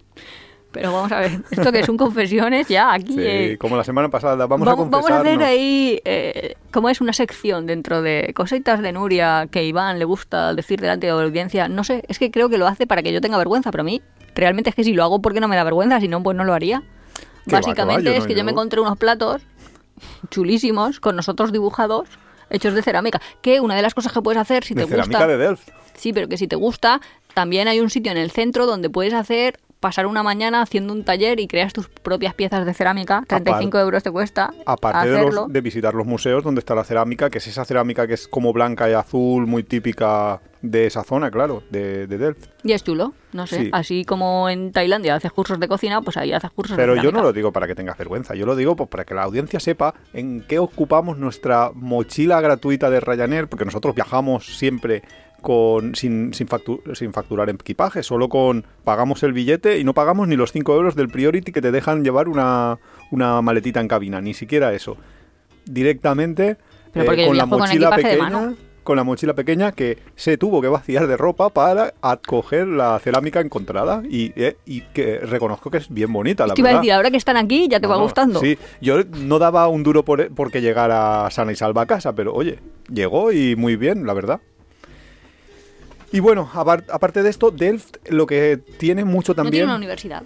[0.75, 3.15] Pero vamos a ver, esto que es un confesiones ya aquí.
[3.15, 4.47] Sí, eh, como la semana pasada.
[4.47, 8.83] Vamos, a Vamos, vamos a hacer ahí, eh, como es una sección dentro de cositas
[8.83, 11.69] de Nuria que Iván le gusta decir delante de la audiencia.
[11.69, 13.85] No sé, es que creo que lo hace para que yo tenga vergüenza, pero a
[13.85, 14.03] mí
[14.35, 16.45] realmente es que si lo hago porque no me da vergüenza, si no, pues no
[16.45, 16.81] lo haría.
[16.81, 19.43] Va, va, Básicamente es no- que yo me encontré unos platos
[20.31, 22.09] chulísimos con nosotros dibujados
[22.51, 23.21] hechos de cerámica.
[23.43, 25.27] Que una de las cosas que puedes hacer si de te cerámica gusta.
[25.29, 25.69] de Delft.
[25.95, 27.01] Sí, pero que si te gusta,
[27.35, 31.05] también hay un sitio en el centro donde puedes hacer pasar una mañana haciendo un
[31.05, 33.23] taller y creas tus propias piezas de cerámica.
[33.29, 37.29] 35 euros te cuesta Aparte de, los- de visitar los museos donde está la cerámica,
[37.29, 41.31] que es esa cerámica que es como blanca y azul, muy típica de esa zona,
[41.31, 42.47] claro, de, de Delft.
[42.63, 43.65] Y es chulo, no sé.
[43.65, 43.71] Sí.
[43.75, 47.13] Así como en Tailandia haces cursos de cocina, pues ahí haces cursos Pero de yo
[47.13, 49.61] no lo digo para que tengas vergüenza, yo lo digo pues, para que la audiencia
[49.61, 55.03] sepa en qué ocupamos nuestra mochila gratuita de Ryanair, porque nosotros viajamos siempre
[55.45, 59.93] con sin, sin, factu- sin facturar en equipaje, solo con pagamos el billete y no
[59.95, 62.79] pagamos ni los 5 euros del Priority que te dejan llevar una,
[63.13, 64.97] una maletita en cabina, ni siquiera eso.
[65.67, 66.57] Directamente
[66.95, 68.55] eh, con la con mochila pequeña.
[68.83, 73.41] Con la mochila pequeña que se tuvo que vaciar de ropa para acoger la cerámica
[73.41, 76.81] encontrada y, eh, y que reconozco que es bien bonita, la iba a verdad.
[76.83, 78.41] decir, ahora que están aquí, ya te No, va gustando.
[78.41, 82.35] Sí, yo no daba un duro por porque llegara sana y salva a casa, pero
[82.35, 82.59] oye,
[82.93, 84.41] llegó y muy bien, la verdad.
[86.15, 89.65] Y bueno, apar- aparte de esto, Delft lo que tiene mucho no tiene también...
[89.65, 90.23] una universidad.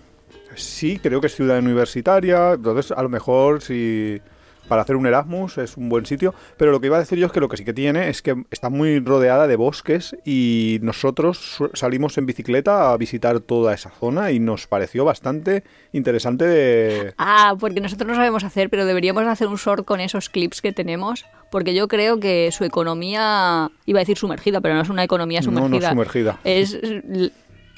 [0.55, 4.20] Sí, creo que es ciudad universitaria, entonces a lo mejor si
[4.69, 7.27] para hacer un Erasmus es un buen sitio, pero lo que iba a decir yo
[7.27, 10.79] es que lo que sí que tiene es que está muy rodeada de bosques y
[10.83, 17.15] nosotros salimos en bicicleta a visitar toda esa zona y nos pareció bastante interesante de...
[17.19, 20.73] Ah, porque nosotros no sabemos hacer, pero deberíamos hacer un short con esos clips que
[20.73, 25.05] tenemos, porque yo creo que su economía, iba a decir sumergida, pero no es una
[25.05, 25.91] economía No, no sumergida.
[25.91, 26.39] sumergida.
[26.45, 26.79] Es,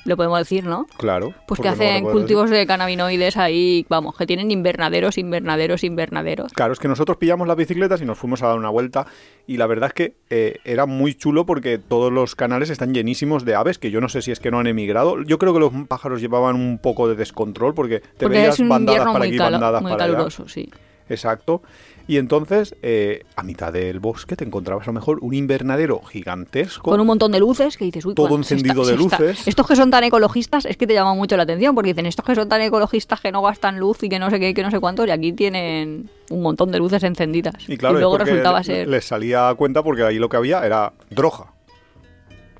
[0.04, 0.86] lo podemos decir, ¿no?
[0.96, 1.34] Claro.
[1.46, 6.52] Pues que no hacen cultivos de cannabinoides ahí, vamos, que tienen invernaderos, invernaderos, invernaderos.
[6.52, 9.06] Claro, es que nosotros pillamos las bicicletas y nos fuimos a dar una vuelta
[9.46, 13.44] y la verdad es que eh, era muy chulo porque todos los canales están llenísimos
[13.44, 15.22] de aves que yo no sé si es que no han emigrado.
[15.22, 19.04] Yo creo que los pájaros llevaban un poco de descontrol porque te Porque veías bandadas
[19.12, 20.12] para aquí, bandadas muy para allá.
[20.14, 20.70] caluroso, sí.
[21.08, 21.62] Exacto.
[22.10, 26.90] Y entonces, eh, a mitad del bosque te encontrabas a lo mejor un invernadero gigantesco.
[26.90, 29.46] Con un montón de luces que dices, uy, Todo cuánto encendido está- de está- luces.
[29.46, 32.24] Estos que son tan ecologistas es que te llaman mucho la atención, porque dicen, estos
[32.24, 34.72] que son tan ecologistas que no gastan luz y que no sé qué, que no
[34.72, 37.54] sé cuántos, y aquí tienen un montón de luces encendidas.
[37.68, 38.88] Y claro, luego resultaba ser...
[38.88, 41.52] les salía a cuenta porque ahí lo que había era droga.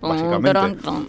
[0.00, 0.50] básicamente.
[0.52, 1.08] Tron, tron.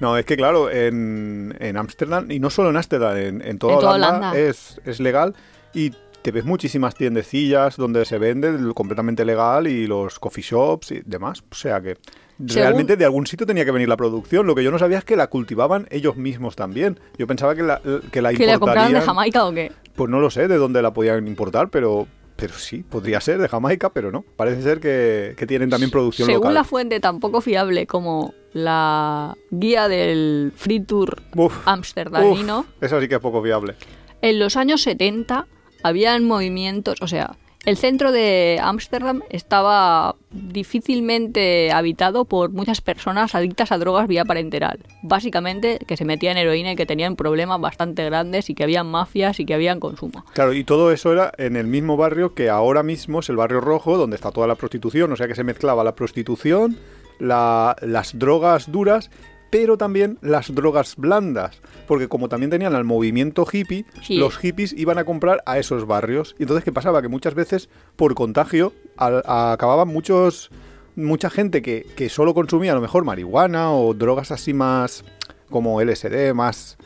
[0.00, 3.72] No, es que claro, en en Ámsterdam, y no solo en Ámsterdam, en, en toda
[3.72, 4.38] En toda Holanda, Holanda.
[4.38, 5.34] Es, es legal
[5.72, 5.92] y
[6.26, 11.44] te ves muchísimas tiendecillas donde se vende completamente legal y los coffee shops y demás.
[11.52, 11.98] O sea que
[12.40, 14.44] realmente de algún sitio tenía que venir la producción.
[14.44, 16.98] Lo que yo no sabía es que la cultivaban ellos mismos también.
[17.16, 19.70] Yo pensaba que la, que la ¿Que la compraron de importarían- Jamaica o qué?
[19.94, 22.08] Pues no lo sé de dónde la podían importar, pero...
[22.34, 24.24] Pero sí, podría ser de Jamaica, pero no.
[24.36, 26.54] Parece ser que, que tienen también producción Según local.
[26.54, 31.22] la fuente tan poco fiable como la guía del Free Tour
[31.66, 33.76] amsterdamino, esa sí que es poco viable.
[34.22, 35.46] en los años 70
[35.86, 43.72] habían movimientos, o sea, el centro de Ámsterdam estaba difícilmente habitado por muchas personas adictas
[43.72, 44.78] a drogas vía parenteral.
[45.02, 49.40] Básicamente que se metían heroína y que tenían problemas bastante grandes y que habían mafias
[49.40, 50.24] y que habían consumo.
[50.34, 53.60] Claro, y todo eso era en el mismo barrio que ahora mismo es el barrio
[53.60, 56.76] rojo, donde está toda la prostitución, o sea que se mezclaba la prostitución,
[57.18, 59.10] la- las drogas duras,
[59.50, 64.16] pero también las drogas blandas, porque como también tenían al movimiento hippie, Sí.
[64.16, 66.34] los hippies iban a comprar a esos barrios.
[66.38, 67.00] Y entonces, ¿qué pasaba?
[67.02, 70.50] Que muchas veces, por contagio, al- acababan muchos
[70.96, 75.04] mucha gente que, que solo consumía a lo mejor marihuana o drogas así más
[75.50, 76.78] como LSD, más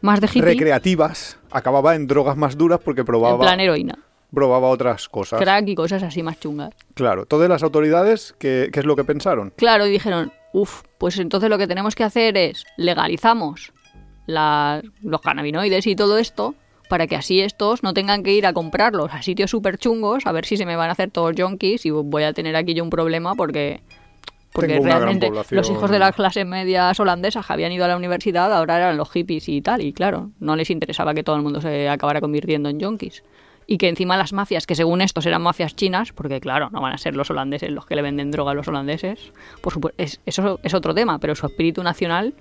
[0.00, 3.98] Más de hippie, recreativas, acababa en drogas más duras porque en probaba, plan heroína,
[4.32, 5.40] probaba otras cosas.
[5.40, 6.74] crack y cosas así más chungas.
[6.94, 9.52] Claro, todas las autoridades, ¿qué, qué es lo que pensaron?
[9.56, 13.72] Claro, y dijeron, uff, pues entonces lo que tenemos que hacer es legalizamos
[14.26, 16.54] la- los cannabinoides y todo esto
[16.88, 20.32] para que así estos no tengan que ir a comprarlos a sitios súper chungos a
[20.32, 22.82] ver si se me van a hacer todos junkies y voy a tener aquí yo
[22.84, 23.80] un problema porque...
[24.50, 28.50] Porque Tengo realmente los hijos de las clases medias holandesas habían ido a la universidad
[28.52, 29.82] ahora eran los hippies y tal.
[29.82, 33.22] Y claro, no les interesaba que todo el mundo se acabara convirtiendo en junkies.
[33.70, 36.94] Y que encima las mafias, que según estos eran mafias chinas, porque claro, no van
[36.94, 40.20] a ser los holandeses los que le venden droga a los holandeses, por supuesto, es,
[40.24, 42.32] eso es otro tema, pero su espíritu nacional,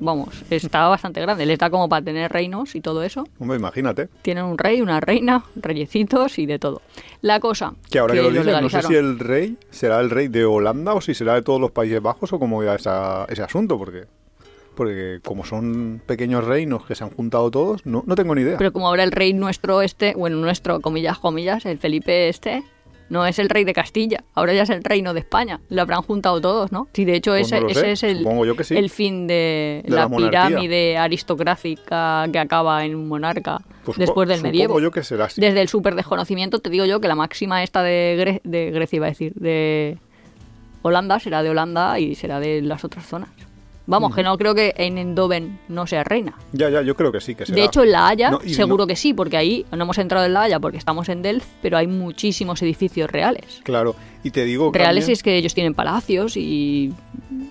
[0.00, 1.46] vamos, está bastante grande.
[1.46, 3.28] Les da como para tener reinos y todo eso.
[3.38, 4.08] Hombre, imagínate.
[4.22, 6.82] Tienen un rey, una reina, reyecitos y de todo.
[7.20, 7.74] La cosa...
[7.88, 10.94] Que ahora que, lo dices, no sé si el rey será el rey de Holanda
[10.94, 14.06] o si será de todos los Países Bajos o cómo irá ese asunto, porque
[14.76, 18.58] porque como son pequeños reinos que se han juntado todos, no, no tengo ni idea.
[18.58, 22.62] Pero como ahora el rey nuestro este, bueno, nuestro, comillas, comillas, el Felipe este,
[23.08, 25.60] No es el rey de Castilla, ahora ya es el reino de España.
[25.68, 26.88] Lo habrán juntado todos, ¿no?
[26.92, 28.24] Sí, de hecho Pues ese, no lo ese sé, es el,
[28.64, 28.88] sí.
[28.88, 34.74] fin de, De la pirámide aristocrática que acaba en un monarca Pues después del medievo.
[34.74, 35.40] Supongo yo que será así.
[35.40, 38.96] Desde el súper desconocimiento te digo yo que la máxima esta de, Gre- de Grecia,
[38.96, 39.98] iba a decir, de
[40.82, 43.30] Holanda, será de Holanda y será de las otras zonas.
[43.86, 46.34] Vamos, que no creo que en Endoven no sea reina.
[46.52, 47.56] Ya, ya, yo creo que sí que será.
[47.56, 50.26] De hecho, en La Haya No, seguro no- que sí, porque ahí no hemos entrado
[50.26, 53.60] en La Haya porque estamos en Delft, pero hay muchísimos edificios reales.
[53.62, 53.94] Claro,
[54.24, 56.92] y te digo Reales también- es que ellos tienen palacios y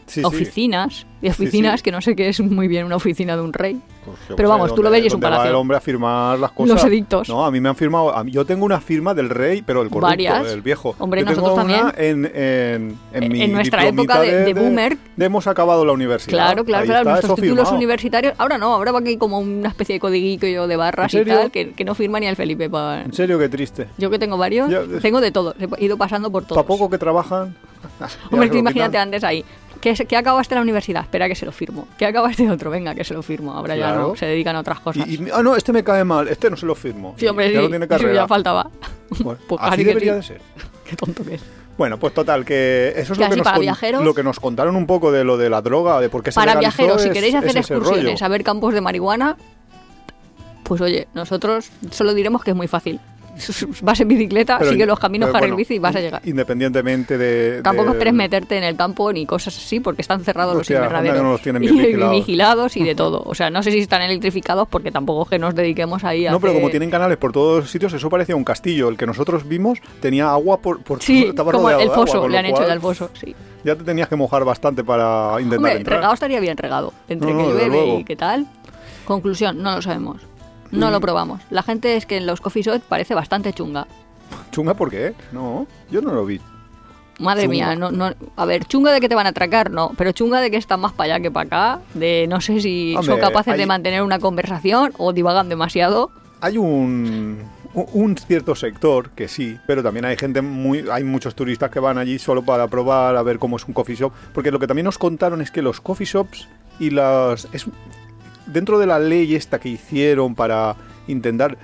[0.08, 0.24] Sí, sí.
[0.24, 1.06] oficinas.
[1.22, 1.84] Y Sí, oficinas sí.
[1.84, 3.80] que no sé qué es muy bien una oficina de un rey.
[4.06, 5.50] Pues yo Pero vamos, tú lo ves y es un donde va palacio.
[5.50, 6.76] el hombre a firmar las cosas.
[6.76, 7.28] Los edictos.
[7.28, 8.16] No, a mí me han firmado.
[8.24, 10.52] mí- yo tengo una firma del rey, pero el corrupto, Varias.
[10.52, 10.96] el viejo.
[11.00, 12.26] Hombre, yo tengo nosotros una también.
[12.26, 14.98] en, en, en, En- mi nuestra época de- de boomer.
[15.16, 16.30] de hemos acabado la universidad.
[16.38, 17.10] Claro, claro, Ahí claro.
[17.10, 17.76] Nuestros títulos firmado.
[17.78, 18.34] universitarios.
[18.38, 21.50] Ahora no, ahora va aquí como una especie de codiguillo de barras ¿En y tal,
[21.50, 22.70] que, que no firma ni el Felipe.
[22.70, 23.88] pa- En serio, qué triste.
[23.98, 25.56] Yo que tengo varios, Ya- tengo de todo.
[25.80, 26.55] He ido pasando por todos.
[26.56, 27.56] Para poco que trabajan.
[28.32, 29.02] Hombre, que imagínate quitan.
[29.04, 29.46] antes ahí.
[29.82, 31.88] Que, que acabaste la universidad, espera que se lo firmo.
[31.98, 33.54] Que acabaste otro, venga, que se lo firmo.
[33.54, 35.06] Ahora ya no, se dedican a otras cosas.
[35.08, 37.14] Y, y- ah, no, este me cae mal, este no se lo firmo.
[37.18, 37.64] sí, hombre, ya sí.
[37.66, 38.14] no tiene eso carrera.
[38.14, 38.70] ya faltaba.
[39.20, 40.18] Bueno, Pues así debería sí.
[40.18, 40.42] de ser.
[40.90, 41.44] Qué tonto que es.
[41.78, 44.24] Bueno, pues total, que eso es Que lo que, nos para con- viajeros- lo que
[44.24, 47.02] nos contaron un poco de lo de la droga, de por qué se Para viajeros,
[47.04, 49.36] si queréis hacer excursiones a ver campos de marihuana,
[50.64, 53.00] pues oye, nosotros solo diremos que es muy fácil.
[53.82, 56.22] Vas en bicicleta, Pero- sigue los caminos, carril bueno, bici y vas a llegar.
[56.26, 57.62] Independientemente de.
[57.62, 60.78] Tampoco de- esperes meterte en el campo ni cosas así porque están cerrados los Hostia,
[60.78, 61.22] invernaderos.
[61.24, 62.78] no los tienen bien y vigilados.
[62.78, 63.22] y de todo.
[63.26, 66.32] O sea, no sé si están electrificados porque tampoco es que nos dediquemos ahí a
[66.32, 68.90] No, pero como tienen canales por todos los sitios, eso parecía un castillo.
[68.90, 72.38] El que nosotros vimos tenía agua por, por Sí, todo, como el agua, foso, le
[72.38, 73.36] han hecho cual ya el foso, sí.
[73.64, 75.98] Ya te tenías que mojar bastante para intentar Hombre, entrar.
[75.98, 76.94] regado estaría bien regado.
[77.10, 78.46] Entre No, que no, llueve y qué tal.
[79.06, 80.22] Conclusión, no lo sabemos.
[80.72, 81.42] No lo probamos.
[81.50, 83.88] La gente es que en los coffee shops parece bastante chunga.
[84.52, 85.14] ¿Chunga por qué?
[85.32, 86.40] No, yo no lo vi.
[87.20, 87.54] Madre Chunga.
[87.54, 90.42] mía, no, no, a ver, chunga de que te van a atracar, no, pero chunga
[90.42, 93.20] de que están más para allá que para acá, de no sé si Hombre, son
[93.22, 96.12] capaces de mantener una conversación o divagan demasiado.
[96.42, 97.40] Hay un,
[97.74, 101.80] un- un cierto sector que sí, pero también hay gente muy, hay muchos turistas que
[101.80, 104.68] van allí solo para probar a ver cómo es un coffee shop, porque lo que
[104.68, 106.50] también nos contaron es que los coffee shops
[106.80, 107.66] y las es
[108.48, 110.76] dentro de la ley esta que hicieron para
[111.08, 111.58] intentar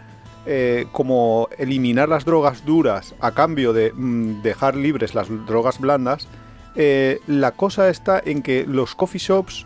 [0.45, 6.27] eh, como eliminar las drogas duras a cambio de mm, dejar libres las drogas blandas,
[6.75, 9.65] eh, la cosa está en que los coffee shops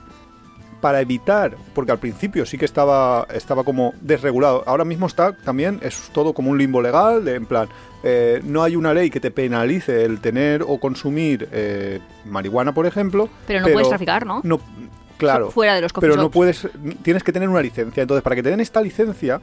[0.82, 5.80] para evitar, porque al principio sí que estaba, estaba como desregulado, ahora mismo está también,
[5.82, 7.70] es todo como un limbo legal, de, en plan,
[8.04, 12.86] eh, no hay una ley que te penalice el tener o consumir eh, marihuana, por
[12.86, 13.30] ejemplo.
[13.48, 14.42] Pero no puedes traficar, ¿no?
[14.44, 14.60] No,
[15.18, 15.46] claro.
[15.48, 16.34] Fu- fuera de los coffee Pero no shops.
[16.34, 16.68] puedes,
[17.02, 18.02] tienes que tener una licencia.
[18.02, 19.42] Entonces, para que te den esta licencia,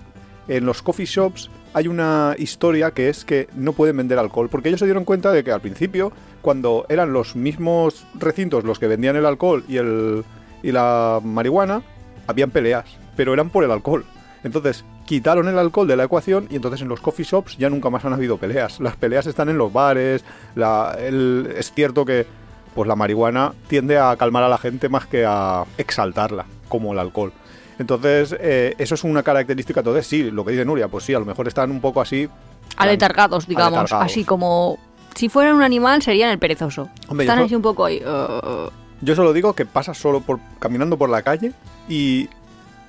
[0.49, 4.69] en los coffee shops hay una historia que es que no pueden vender alcohol, porque
[4.69, 8.89] ellos se dieron cuenta de que al principio, cuando eran los mismos recintos los que
[8.89, 10.25] vendían el alcohol y, el,
[10.63, 11.83] y la marihuana,
[12.27, 12.85] habían peleas,
[13.17, 14.05] pero eran por el alcohol.
[14.45, 17.91] Entonces, quitaron el alcohol de la ecuación y entonces en los coffee shops ya nunca
[17.91, 18.81] más han habido peleas.
[18.81, 20.25] Las peleas están en los bares,
[20.57, 22.27] la- el- es cierto que
[22.75, 26.99] pues la marihuana tiende a calmar a la gente más que a exaltarla, como el
[26.99, 27.33] alcohol.
[27.79, 29.81] Entonces, eh, eso es una característica.
[29.81, 32.29] Entonces, sí, lo que dice Nuria, pues sí, a lo mejor están un poco así.
[32.77, 34.11] Aletargados, digamos, Aletargados.
[34.13, 34.79] así como
[35.15, 36.89] si fueran un animal serían el perezoso.
[37.09, 38.03] Hombre, Están así un poco ahí.
[38.05, 41.53] uh, Yo solo digo que pasas solo por caminando por la calle
[41.89, 42.29] y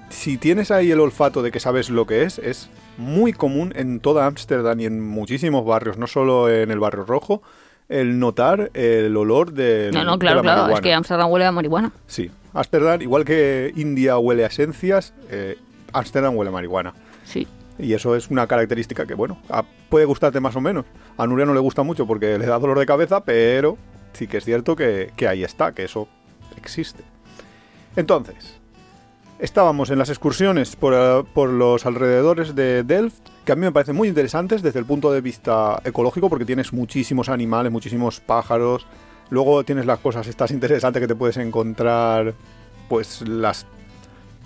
[0.10, 4.00] si tienes ahí el olfato de que sabes lo que es, es muy común en
[4.00, 7.42] toda Ámsterdam y en muchísimos barrios, no solo en el barrio rojo,
[7.90, 11.52] el notar el olor de, no, no, claro, la claro, es que Amsterdam huele a
[11.52, 11.92] marihuana.
[12.08, 15.58] Sí, Ámsterdam, igual que India huele a esencias, eh,
[15.92, 16.94] Ámsterdam huele a marihuana.
[17.26, 17.48] Sí.
[17.80, 20.86] Y eso es una característica que, bueno, a- puede gustarte más o menos.
[21.18, 23.78] A Nuria no le gusta mucho porque le da dolor de cabeza, pero
[24.14, 26.08] sí que es cierto que, que ahí está, que eso
[26.56, 27.04] existe.
[27.96, 28.60] Entonces,
[29.44, 33.74] estábamos en las excursiones por, eh, por los alrededores de Delft, que a mí me
[33.74, 38.88] parecen muy interesantes desde el punto de vista ecológico, porque tienes muchísimos animales, muchísimos pájaros.
[39.30, 42.34] Luego tienes las cosas estas interesantes que te puedes encontrar,
[42.88, 43.66] pues las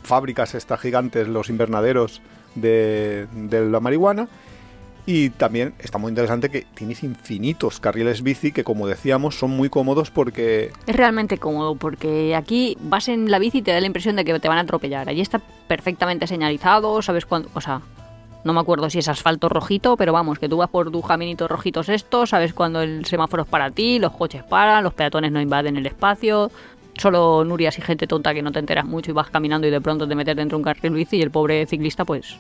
[0.02, 2.24] fábricas estas gigantes, los invernaderos
[2.56, 4.28] de, de la marihuana.
[5.10, 9.70] Y también está muy interesante que tienes infinitos carriles bici que, como decíamos, son muy
[9.70, 13.88] cómodos porque Es realmente cómodo porque aquí vas en la bici y te da la
[13.88, 15.08] impresión de que te van a atropellar.
[15.08, 15.40] Allí está
[15.70, 17.80] perfectamente señalizado, sabes cuándo, o sea,
[18.44, 21.50] no me acuerdo si es asfalto rojito, pero vamos, que tú vas por tus caminitos
[21.50, 25.40] rojitos estos, sabes cuándo el semáforo es para ti, los coches paran, los peatones no
[25.40, 26.52] invaden el espacio.
[26.98, 29.80] Solo Nurias y gente tonta que no te enteras mucho y vas caminando y de
[29.80, 32.38] pronto te metes dentro de un carril bici y el pobre ciclista pues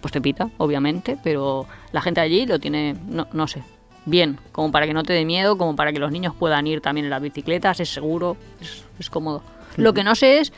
[0.00, 3.62] pues te pita, obviamente, pero la gente allí lo tiene, no, no sé.
[4.06, 6.80] bien, como para que no te dé miedo, como para que los niños puedan ir
[6.80, 9.42] también en las bicicletas, es seguro, es, es cómodo.
[9.76, 10.52] Lo que no sé es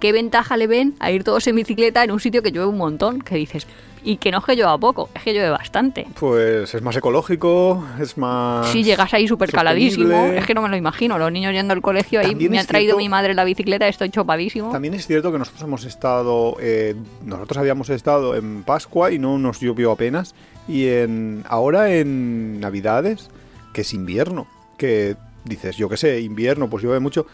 [0.00, 2.78] qué ventaja le ven a ir todos en bicicleta en un sitio que llueve un
[2.78, 3.66] montón, que dices,
[4.04, 6.06] y que no es que llueva poco, es que llueve bastante.
[6.20, 8.68] Pues es más ecológico, es más...
[8.68, 11.80] Sí, llegas ahí súper caladísimo, es que no me lo imagino, los niños yendo al
[11.80, 14.70] colegio, ahí También me ha traído cierto- mi madre la bicicleta, estoy chopadísimo.
[14.70, 19.38] También es cierto que nosotros hemos estado, eh, nosotros habíamos estado en Pascua y no
[19.38, 20.34] nos llovió apenas,
[20.68, 23.30] y en ahora en Navidades,
[23.72, 24.46] que es invierno,
[24.78, 27.26] que dices, yo qué sé, invierno, pues llueve mucho,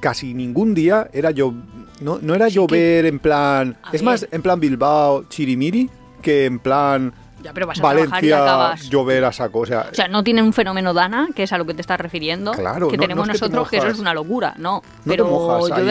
[0.00, 1.52] casi ningún día era yo,
[2.00, 4.04] no, no era llover en plan, A es ver.
[4.04, 5.88] más en plan Bilbao, Chirimiri,
[6.22, 8.88] que en plan Ya, pero vas a trabajar y Valencia, acabas...
[8.90, 11.58] llover a saco, o sea, O sea, no tienen un fenómeno Dana, que es a
[11.58, 13.76] lo que te estás refiriendo, Claro, que no- tenemos no es que te nosotros, que
[13.78, 14.82] eso es una locura, no.
[14.82, 15.24] No pero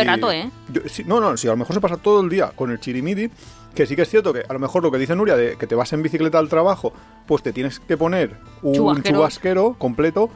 [0.01, 0.07] ahí.
[0.07, 0.49] rato, ¿eh?
[0.71, 2.79] Yo- sí, no, no, sí, a lo mejor se pasa todo el día con el
[2.79, 3.29] chirimiri,
[3.73, 5.67] que sí que es cierto que a lo mejor lo que dice Nuria de que
[5.67, 6.93] te vas en bicicleta al trabajo,
[7.25, 9.17] pues te tienes que poner un Chubasquero.
[9.17, 10.29] chubasquero completo,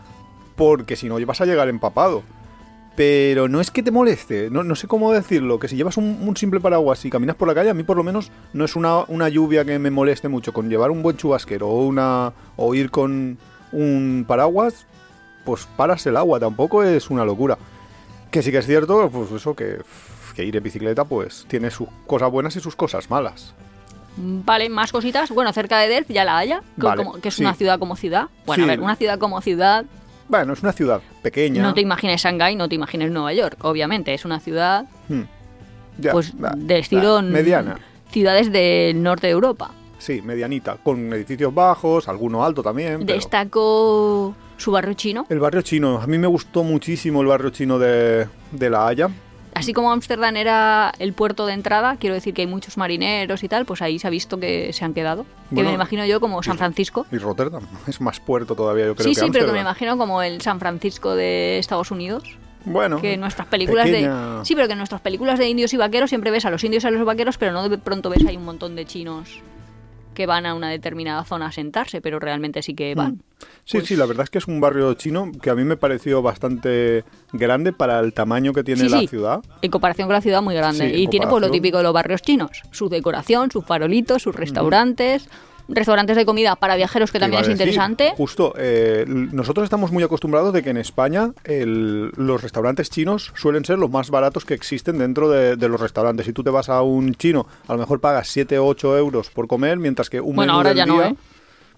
[0.55, 2.23] porque si no vas a llegar empapado.
[2.99, 6.19] Pero no es que te moleste, no, no sé cómo decirlo, que si llevas un,
[6.21, 8.75] un simple paraguas y caminas por la calle, a mí por lo menos no es
[8.75, 10.51] una, una lluvia que me moleste mucho.
[10.51, 13.37] Con llevar un buen chubasquero o, una, o ir con
[13.71, 14.85] un paraguas,
[15.45, 17.57] pues paras el agua, tampoco es una locura.
[18.31, 19.77] Que sí que es cierto, pues eso, que,
[20.35, 23.53] que ir en bicicleta pues tiene sus cosas buenas y sus cosas malas.
[24.17, 25.29] Vale, más cositas.
[25.29, 27.43] Bueno, cerca de Delft ya la haya, que, Vale, como- que es sí.
[27.43, 28.25] una ciudad como ciudad.
[28.45, 28.69] Bueno, Sí.
[28.69, 29.85] a ver, una ciudad como ciudad,
[30.29, 31.61] Bueno, es una ciudad pequeña.
[31.61, 34.13] no te imagines Shanghái, no te imagines Nueva York, obviamente.
[34.13, 35.23] Es una ciudad, Hmm.
[35.97, 37.15] Ya, pues, va, de estilo...
[37.15, 37.77] va, mediana.
[38.09, 39.71] Ciudades del norte de Europa.
[39.97, 42.99] Sí, medianita, con edificios bajos, alguno alto también.
[43.05, 45.25] pero- Destacó su barrio chino.
[45.29, 49.09] El barrio chino, a mí me gustó muchísimo el barrio chino de, de La Haya.
[49.59, 53.47] Así como Ámsterdam era el puerto de entrada, quiero decir que hay muchos marineros y
[53.47, 55.25] tal, pues ahí se ha visto que se han quedado.
[55.53, 57.05] que me imagino yo como San Francisco.
[57.11, 59.97] Y Rotterdam, es más puerto todavía, yo creo Sí, que sí, pero que me imagino
[59.97, 62.23] como el San Francisco de Estados Unidos.
[62.65, 64.45] Bueno, Que en nuestras películas pequeña- de.
[64.45, 66.83] Sí, pero que en nuestras películas de indios y vaqueros siempre ves a los indios
[66.83, 69.39] y a los vaqueros, pero no de pronto ves ahí un montón de chinos
[70.13, 73.21] que van a una determinada zona a sentarse, pero realmente sí que van.
[73.65, 75.77] Sí, Pues- sí, la verdad es que es un barrio chino que a mí me
[75.77, 79.07] pareció bastante grande para el tamaño que tiene Sí, la sí.
[79.07, 79.41] ciudad.
[79.61, 80.89] En comparación con la ciudad muy grande.
[80.89, 82.61] Sí, y tiene pues lo típico de los barrios chinos.
[82.71, 85.29] Su decoración, sus farolitos, sus restaurantes,
[85.71, 88.13] restaurantes de comida para viajeros que también es decir, interesante.
[88.17, 93.63] Justo, eh, nosotros estamos muy acostumbrados de que en España el- los restaurantes chinos suelen
[93.65, 96.25] ser los más baratos que existen dentro de, de los restaurantes.
[96.25, 99.29] Si tú te vas a un chino, a lo mejor pagas 7 o 8 euros
[99.29, 101.15] por comer, mientras que un Bueno, menú ahora del ya no, día- ¿eh?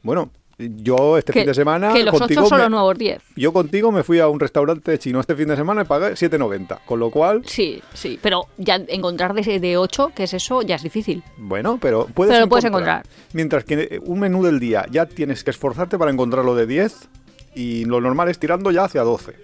[0.04, 0.32] Bueno,
[0.78, 3.21] yo este que, fin de semana que los contigo 8 son me- los nuevos 10.
[3.36, 6.80] yo contigo me fui a un restaurante chino este fin de semana y pagué 7,90.
[6.86, 10.76] Con lo cual, Sí, sí, pero ya encontrar de, de 8, que es eso, ya
[10.76, 11.24] es difícil.
[11.38, 13.04] Bueno, pero puedes, Pero lo puedes encontrar.
[13.34, 17.10] Mientras que un menú del día ya tienes que esforzarte para encontrarlo de 10
[17.56, 19.36] y lo normal es tirando ya hacia 12.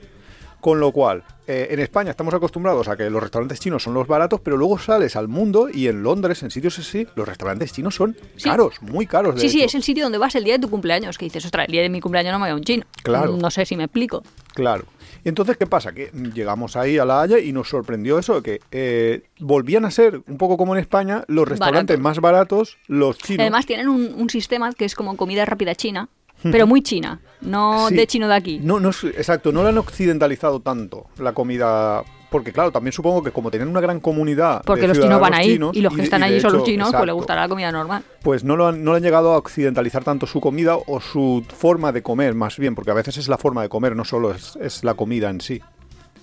[0.60, 4.08] Con lo cual, eh, en España estamos acostumbrados a que los restaurantes chinos son los
[4.08, 7.96] baratos, pero luego sales al mundo y en Londres, en sitios así, los restaurantes chinos
[7.96, 8.50] son Sí.
[8.50, 9.36] caros, muy caros.
[9.36, 11.46] De Sí, sí, es el sitio donde vas el día de tu cumpleaños, que dices,
[11.46, 12.86] ostras, el día de mi cumpleaños no me voy a un chino.
[13.04, 13.38] Claro.
[13.38, 14.24] No sé si me explico.
[14.56, 14.86] Claro.
[15.24, 15.93] Y entonces, ¿qué pasa?
[15.93, 20.22] Que llegamos ahí a La Haya y nos sorprendió eso, que eh, volvían a ser,
[20.28, 23.41] un poco como en España, los restaurantes más baratos, los chinos.
[23.41, 26.10] Además tienen un, un sistema que es como comida rápida china,
[26.52, 27.96] pero muy china, no Sí.
[27.96, 28.60] de chino de aquí.
[28.62, 32.04] No, no es, exacto, no lo han occidentalizado tanto la comida.
[32.30, 34.62] Porque claro, también supongo que como tienen una gran comunidad.
[34.66, 36.92] Porque de los chinos van ahí chinos, y los que están allí son los chinos,
[36.92, 38.04] pues les gustará la comida normal.
[38.22, 41.46] Pues no lo, han, no lo han llegado a occidentalizar tanto su comida o su
[41.56, 44.34] forma de comer, más bien, porque a veces es la forma de comer, no solo
[44.34, 45.62] es, es la comida en sí.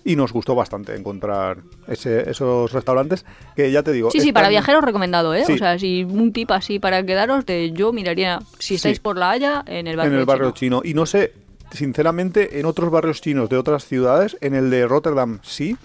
[0.04, 3.24] Y nos gustó bastante encontrar ese- esos restaurantes
[3.56, 4.10] que ya te digo.
[4.10, 5.44] Sí, sí, para viajeros recomendado, ¿eh?
[5.46, 5.52] Sí.
[5.54, 9.02] O sea, si un tip así para quedaros, de, yo miraría, si estáis Sí.
[9.02, 10.80] por la Haya, en el barrio, en el barrio chino.
[10.82, 10.90] chino.
[10.90, 11.32] Y no sé,
[11.72, 15.76] sinceramente, en otros barrios chinos de otras ciudades, en el de Rotterdam sí,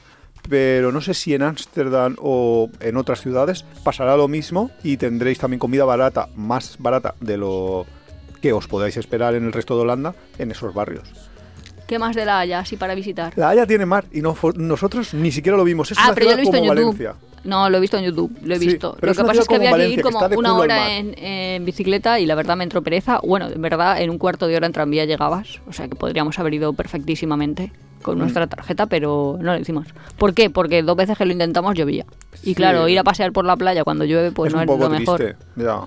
[0.49, 5.39] pero no sé si en Ámsterdam o en otras ciudades pasará lo mismo y tendréis
[5.39, 7.86] también comida barata, más barata de lo
[8.41, 11.10] que os podáis esperar en el resto de Holanda en esos barrios.
[11.89, 13.34] ¿Qué más de la Haya así para visitar?
[13.36, 15.91] La Haya tiene mar y no, nosotros ni siquiera lo vimos.
[15.91, 16.86] Es ah, una pero yo lo he visto en como YouTube.
[17.08, 17.15] Valencia.
[17.45, 18.95] No, lo he visto en YouTube, lo he Sí, visto.
[18.99, 20.30] pero Lo es que pasa es que como había que ir Valencia, que como está
[20.30, 23.19] de una hora en, en bicicleta y la verdad me entró pereza.
[23.23, 25.62] Bueno, en verdad, en un cuarto de hora en tranvía llegabas.
[25.67, 27.71] O sea que podríamos haber ido perfectísimamente
[28.04, 28.19] con Mm.
[28.19, 29.87] nuestra tarjeta, pero no lo hicimos.
[30.17, 30.50] ¿Por qué?
[30.52, 32.06] Porque dos veces que lo intentamos llovía.
[32.44, 32.56] Y Sí.
[32.56, 34.83] claro, ir a pasear por la playa cuando llueve, pues es no un es poco
[34.83, 35.17] lo mejor.
[35.19, 35.37] triste.
[35.56, 35.81] Ya.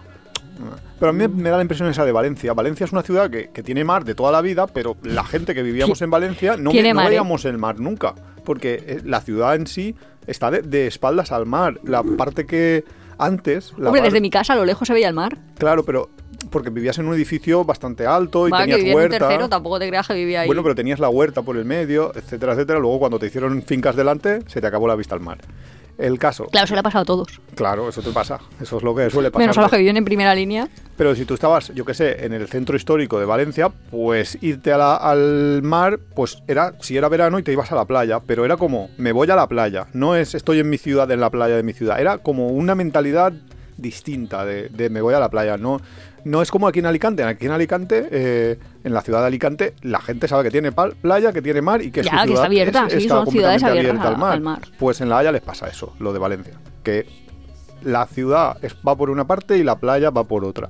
[0.98, 2.52] Pero a mí me da la impresión esa de Valencia.
[2.52, 5.54] Valencia es una ciudad que, que tiene mar de toda la vida, pero la gente
[5.54, 7.08] que vivíamos en Valencia no, no mar, ¿eh?
[7.10, 8.14] veíamos el mar nunca.
[8.44, 9.96] Porque eh, la ciudad en sí
[10.26, 11.80] está de, de espaldas al mar.
[11.84, 12.84] La parte que
[13.18, 13.72] antes...
[13.78, 15.38] La Hombre, desde mi casa a lo lejos se veía el mar.
[15.58, 16.10] Claro, pero
[16.50, 19.28] porque vivías en un edificio bastante alto y Va, que tenías vivía en un huerta.
[19.28, 20.46] tercero, tampoco te creas que vivía ahí.
[20.46, 22.78] Bueno, pero tenías la huerta por el medio, etcétera, etcétera.
[22.78, 25.38] Luego cuando te hicieron fincas delante, se te acabó la vista al mar.
[26.02, 27.40] El caso, Claro, se le ha pasado a todos.
[27.54, 28.40] claro, eso te pasa.
[28.60, 29.42] Eso es lo que suele pasar.
[29.44, 30.68] Menos a los que viven en primera línea.
[30.96, 34.72] Pero si tú estabas, yo qué sé, en el centro histórico de Valencia, pues irte
[34.72, 38.20] a la- al mar, pues era, si era verano y te ibas a la playa,
[38.26, 41.20] pero era como, me voy a la playa, no es estoy en mi ciudad, en
[41.20, 43.32] la playa de mi ciudad, era como una mentalidad
[43.76, 45.80] distinta de, de me voy a la playa, no,
[46.24, 49.74] no es como aquí en Alicante, aquí en Alicante, eh, en la ciudad de Alicante,
[49.82, 52.34] la gente sabe que tiene playa, que tiene mar y que Ya, su que ciudad
[52.34, 54.60] está abierta, es- sí, está son ciudades abiertas abierta al mar.
[54.78, 57.06] Pues en La Haya les pasa eso, lo de Valencia, que
[57.82, 58.56] la ciudad
[58.86, 60.68] va por una parte y la playa va por otra.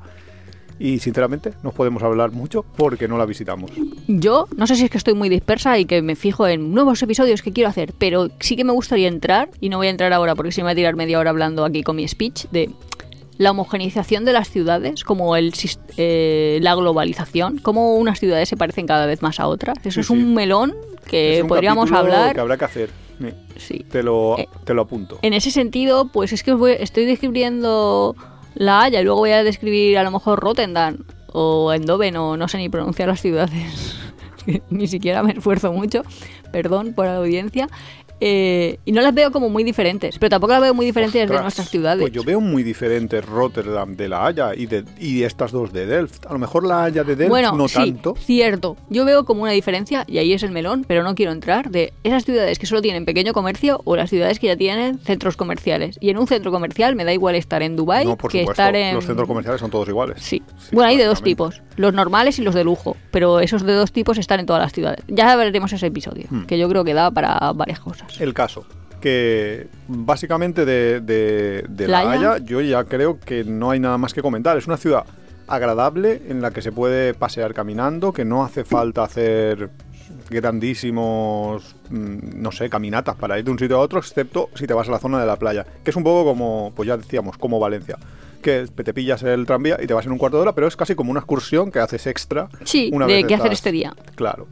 [0.78, 3.70] Y sinceramente no podemos hablar mucho porque no la visitamos.
[4.09, 7.00] Yo no sé si es que estoy muy dispersa y que me fijo en nuevos
[7.03, 10.12] episodios que quiero hacer, pero sí que me gustaría entrar, y no voy a entrar
[10.12, 12.70] ahora porque si me voy a tirar media hora hablando aquí con mi speech, de
[13.43, 15.53] la homogeneización de las ciudades, como el,
[15.97, 19.78] eh, la globalización, cómo unas ciudades se parecen cada vez más a otras.
[19.84, 20.12] Eso Sí, es sí.
[20.12, 20.74] un melón
[21.09, 22.34] que Es un podríamos hablar.
[22.34, 22.90] que habrá que hacer.
[23.57, 23.84] Sí.
[23.90, 25.18] Te lo, Eh, te lo apunto.
[25.22, 28.16] En ese sentido, pues es que os voy- estoy describiendo
[28.55, 30.99] La Haya y luego voy a describir a lo mejor Rotterdam
[31.32, 33.97] o Eindhoven o no sé ni pronunciar las ciudades.
[34.70, 36.03] ni siquiera me esfuerzo mucho,
[36.53, 37.68] perdón por la audiencia.
[38.25, 41.25] Eh, y no las veo como muy diferentes, pero tampoco las veo muy diferentes de
[41.25, 42.03] Ostras, nuestras ciudades.
[42.03, 45.87] Pues yo veo muy diferente Rotterdam de La Haya y, de, y estas dos de
[45.87, 46.27] Delft.
[46.27, 48.14] A lo mejor La Haya de Delft bueno, no sí, tanto.
[48.16, 48.77] cierto.
[48.91, 51.93] Yo veo como una diferencia, y ahí es el melón, pero no quiero entrar, de
[52.05, 55.97] esas ciudades que solo tienen pequeño comercio o las ciudades que ya tienen centros comerciales.
[56.01, 58.53] Y en un centro comercial me da igual estar en No, por que supuesto.
[58.53, 58.95] estar en...
[58.95, 60.23] Los centros comerciales son todos iguales.
[60.23, 60.41] Sí.
[60.70, 63.91] Bueno, hay de dos tipos, los normales y los de lujo, pero esos de dos
[63.91, 65.05] tipos están en todas las ciudades.
[65.09, 66.45] Ya veremos ese episodio, Hmm.
[66.45, 68.11] que yo creo que da para varias cosas.
[68.18, 68.66] El caso,
[69.00, 72.38] que básicamente de, de, de ¿La Haya?
[72.38, 74.56] Yo ya creo que no hay nada más que comentar.
[74.56, 75.04] Es una ciudad
[75.48, 79.70] agradable en la que se puede pasear caminando, que no hace falta hacer
[80.30, 84.74] grandísimos, mm, no sé, caminatas para ir de un sitio a otro, excepto si te
[84.74, 87.36] vas a la zona de la playa, que es un poco como, pues ya decíamos,
[87.36, 87.98] como Valencia.
[88.40, 90.74] Que te pillas el tranvía y te vas en un cuarto de hora, pero es
[90.74, 92.48] casi como una excursión que haces extra.
[92.64, 93.94] Sí, una de vez qué hacer este día.
[94.16, 94.48] Claro.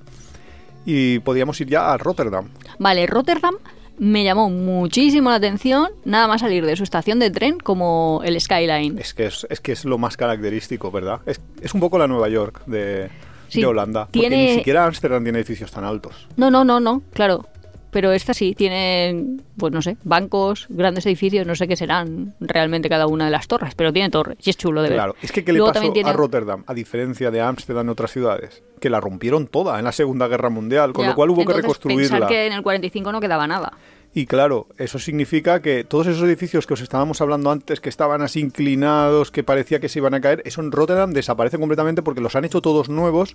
[0.84, 2.48] Y podíamos ir ya a Rotterdam.
[2.78, 3.54] Vale, Rotterdam
[3.98, 8.40] me llamó muchísimo la atención nada más salir de su estación de tren como el
[8.40, 8.98] Skyline.
[8.98, 11.20] Es que es, es que es lo más característico, ¿verdad?
[11.26, 13.10] Es, es un poco la Nueva York de,
[13.48, 14.06] Sí, de Holanda.
[14.06, 16.26] Porque tiene- ni siquiera Ámsterdam tiene edificios tan altos.
[16.36, 17.44] No, no, no, no, claro.
[17.90, 22.88] Pero esta sí, tiene, pues no sé, bancos, grandes edificios, no sé qué serán realmente
[22.88, 24.96] cada una de las torres, pero tiene torres y es chulo de ver.
[24.98, 27.90] Claro, es que ¿qué le Luego pasó tiene- a Rotterdam, a diferencia de Ámsterdam y
[27.90, 28.62] otras ciudades?
[28.80, 31.56] Que la rompieron toda en la Segunda Guerra Mundial, con Ya, lo cual hubo entonces,
[31.56, 32.10] que reconstruirla.
[32.10, 33.72] Pensar que en el 45 no quedaba nada.
[34.12, 38.22] Y claro, eso significa que todos esos edificios que os estábamos hablando antes, que estaban
[38.22, 42.20] así inclinados, que parecía que se iban a caer, eso en Rotterdam desaparece completamente porque
[42.20, 43.34] los han hecho todos nuevos,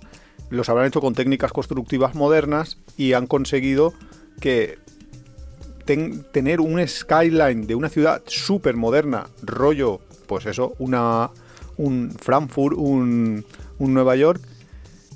[0.50, 3.94] los habrán hecho con técnicas constructivas modernas y han conseguido
[4.40, 4.78] que
[5.84, 11.30] ten- tener un skyline de una ciudad súper moderna, rollo, pues eso, una,
[11.76, 13.44] un Frankfurt, un,
[13.78, 14.40] un Nueva York,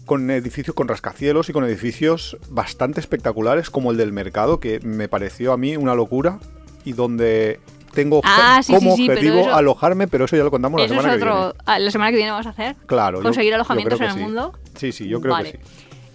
[0.06, 5.08] con edificios con rascacielos y con edificios bastante espectaculares como el del mercado, que me
[5.08, 6.40] pareció a mí una locura
[6.84, 7.60] y donde
[7.94, 10.78] tengo Ah, sí, como sí, sí, pero objetivo eso- alojarme, pero eso ya lo contamos
[10.80, 11.52] la es semana que viene.
[11.66, 12.76] ah, La semana que viene vamos a hacer.
[12.86, 14.52] Claro, Conseguir yo alojamientos en el mundo.
[14.76, 15.52] Sí, sí, yo creo Vale.
[15.52, 15.64] que sí.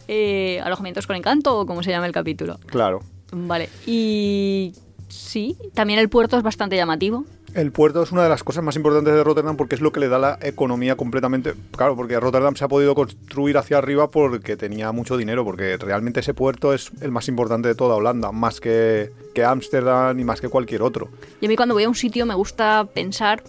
[0.08, 2.60] Eh, alojamientos con encanto o como se llama el capítulo.
[2.68, 3.02] Claro.
[3.32, 3.70] Vale.
[3.86, 4.74] Y
[5.08, 7.26] sí, también el puerto es bastante llamativo.
[7.54, 10.02] El puerto es una de las cosas más importantes de Rotterdam porque es lo que
[10.02, 11.54] le da la economía completamente.
[11.72, 16.20] Claro, porque Rotterdam se ha podido construir hacia arriba porque tenía mucho dinero, porque realmente
[16.20, 20.42] ese puerto es el más importante de toda Holanda, más que que Ámsterdam y más
[20.42, 21.10] que cualquier otro.
[21.40, 23.42] Y a mí cuando voy a un sitio me gusta pensar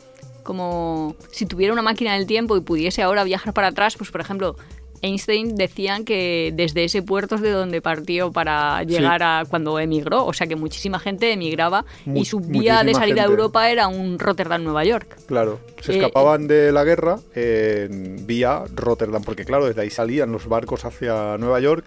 [0.42, 4.20] como si tuviera una máquina del tiempo y pudiese ahora viajar para atrás, pues por
[4.20, 4.56] ejemplo,
[5.02, 10.24] Einstein decían que desde ese puerto es de donde partió para llegar a cuando emigró,
[10.24, 13.26] o sea que muchísima gente emigraba Mu- y su vía de salida a.
[13.26, 15.16] Europa era un Rotterdam-Nueva York.
[15.26, 20.32] Claro, se Eh, escapaban de la guerra en vía Rotterdam, porque claro, desde ahí salían
[20.32, 21.84] los barcos hacia Nueva York,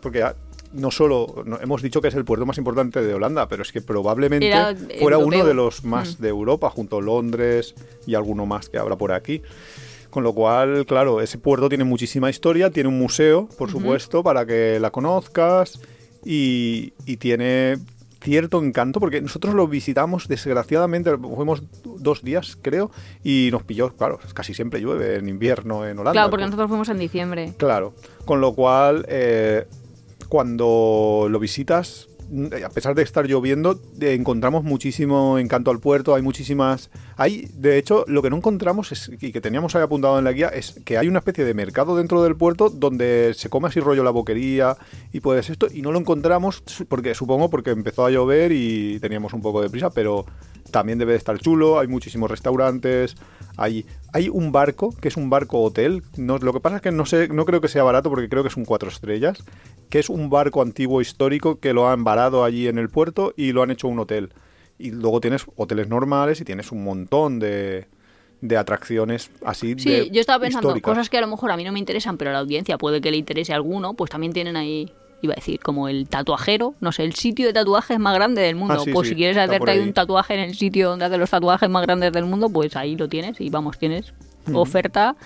[0.00, 0.34] porque ah,
[0.72, 3.72] no solo no- hemos dicho que es el puerto más importante de Holanda, pero es
[3.72, 5.26] que probablemente Era fuera europeo.
[5.26, 6.22] uno de los más Mm.
[6.22, 7.74] de Europa, junto a Londres
[8.06, 9.42] y alguno más que habrá por aquí.
[10.10, 14.46] Con lo cual, claro, ese puerto tiene muchísima historia, tiene un museo, por supuesto, para
[14.46, 15.80] que la conozcas
[16.24, 17.78] y, y tiene
[18.20, 22.90] cierto encanto, porque nosotros lo visitamos, desgraciadamente, fuimos dos días, creo,
[23.22, 26.12] y nos pilló, claro, casi siempre llueve en invierno en Holanda.
[26.12, 27.54] Claro, porque nosotros fuimos en diciembre.
[27.56, 27.94] Claro,
[28.24, 29.66] con lo cual, eh,
[30.28, 32.07] cuando lo visitas,
[32.64, 36.90] a pesar de estar lloviendo, eh, encontramos muchísimo encanto al puerto, hay muchísimas...
[37.16, 40.32] Hay, de hecho, lo que no encontramos es, y que teníamos ahí apuntado en la
[40.32, 43.80] guía es que hay una especie de mercado dentro del puerto donde se come así
[43.80, 44.76] rollo la boquería
[45.12, 49.32] y puedes esto, y no lo encontramos porque supongo porque empezó a llover y teníamos
[49.32, 50.26] un poco de prisa, pero
[50.70, 53.16] también debe de estar chulo, hay muchísimos restaurantes,
[53.56, 56.92] hay, hay un barco, que es un barco hotel, no, lo que pasa es que
[56.92, 59.42] no sé, no creo que sea barato porque creo que es un cuatro estrellas,
[59.90, 63.52] que es un barco antiguo histórico que lo han varado allí en el puerto y
[63.52, 64.32] lo han hecho un hotel.
[64.78, 67.88] Y luego tienes hoteles normales y tienes un montón de,
[68.40, 71.72] de atracciones así Sí, yo estaba pensando, cosas que a lo mejor a mí no
[71.72, 74.92] me interesan, pero a la audiencia puede que le interese alguno, pues también tienen ahí
[75.22, 78.56] iba a decir, como el tatuajero, no sé, el sitio de tatuajes más grande del
[78.56, 78.84] mundo.
[78.86, 81.68] Ah, pues si quieres hacerte ahí un tatuaje en el sitio donde hacen los tatuajes
[81.68, 84.12] más grandes del mundo, pues ahí lo tienes y vamos, tienes
[84.52, 85.16] oferta.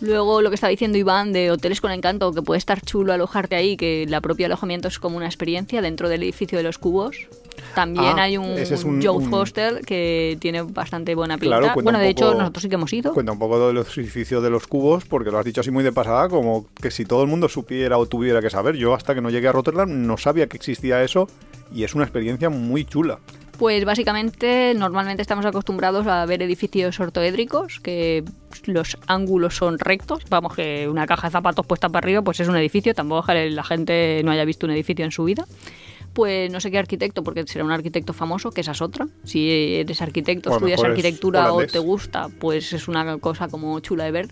[0.00, 3.54] Luego lo que está diciendo Iván de hoteles con encanto, que puede estar chulo alojarte
[3.54, 7.28] ahí, que la propia alojamiento es como una experiencia dentro del edificio de los cubos.
[7.74, 11.58] También Ah, hay un, es un- Youth un- Hostel que tiene bastante buena pinta.
[11.58, 13.12] Claro, bueno, de hecho, poco- nosotros sí que hemos ido.
[13.14, 15.84] Cuenta un poco de los edificios de los cubos, porque lo has dicho así muy
[15.84, 18.76] de pasada, como que si todo el mundo supiera o tuviera que saber.
[18.76, 21.28] Yo hasta que no llegué a Rotterdam no sabía que existía eso
[21.74, 23.18] y es una experiencia muy chula.
[23.58, 28.24] Pues básicamente, normalmente estamos acostumbrados a ver edificios ortoédricos, que
[28.64, 30.24] los ángulos son rectos.
[30.30, 32.94] Vamos, que una caja de zapatos puesta para arriba, pues es un edificio.
[32.94, 35.44] Tampoco que la gente no haya visto un edificio en su vida.
[36.12, 39.06] Pues no sé qué arquitecto, porque será un arquitecto famoso, que esa es otra.
[39.24, 43.78] Si eres arquitecto, O estudias es arquitectura o te gusta, pues es una cosa como
[43.80, 44.28] chula de ver.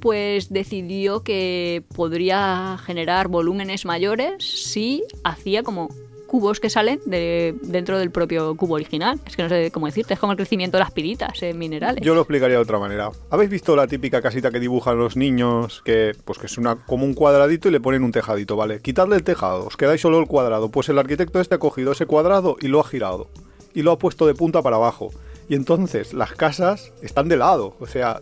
[0.00, 5.88] Pues decidió que podría generar volúmenes mayores si hacía como
[6.28, 9.18] cubos que salen de, dentro del propio cubo original.
[9.26, 12.04] Es que no sé cómo decirte, es como el crecimiento de las piritas en minerales.
[12.04, 13.10] Yo lo explicaría de otra manera.
[13.30, 15.82] ¿Habéis visto la típica casita que dibujan los niños?
[15.84, 18.80] Que pues que es una como un cuadradito y le ponen un tejadito, ¿vale?
[18.80, 20.68] Quitadle el tejado, os quedáis solo el cuadrado.
[20.68, 23.28] Pues el arquitecto este ha cogido ese cuadrado y lo ha girado.
[23.74, 25.10] Y lo ha puesto de punta para abajo.
[25.48, 27.74] Y entonces las casas están de lado.
[27.80, 28.20] O sea,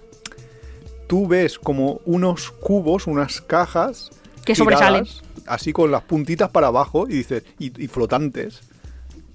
[1.09, 4.11] tú ves como unos cubos, unas cajas.
[4.45, 5.05] Que sobresalen.
[5.47, 8.61] Así con las puntitas para abajo y dices, y, y flotantes.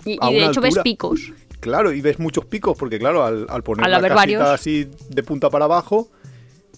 [0.06, 1.32] y, de hecho ves picos.
[1.60, 5.24] Claro, y ves muchos picos, porque claro, al, al poner Al la casita así de
[5.24, 6.10] punta para abajo,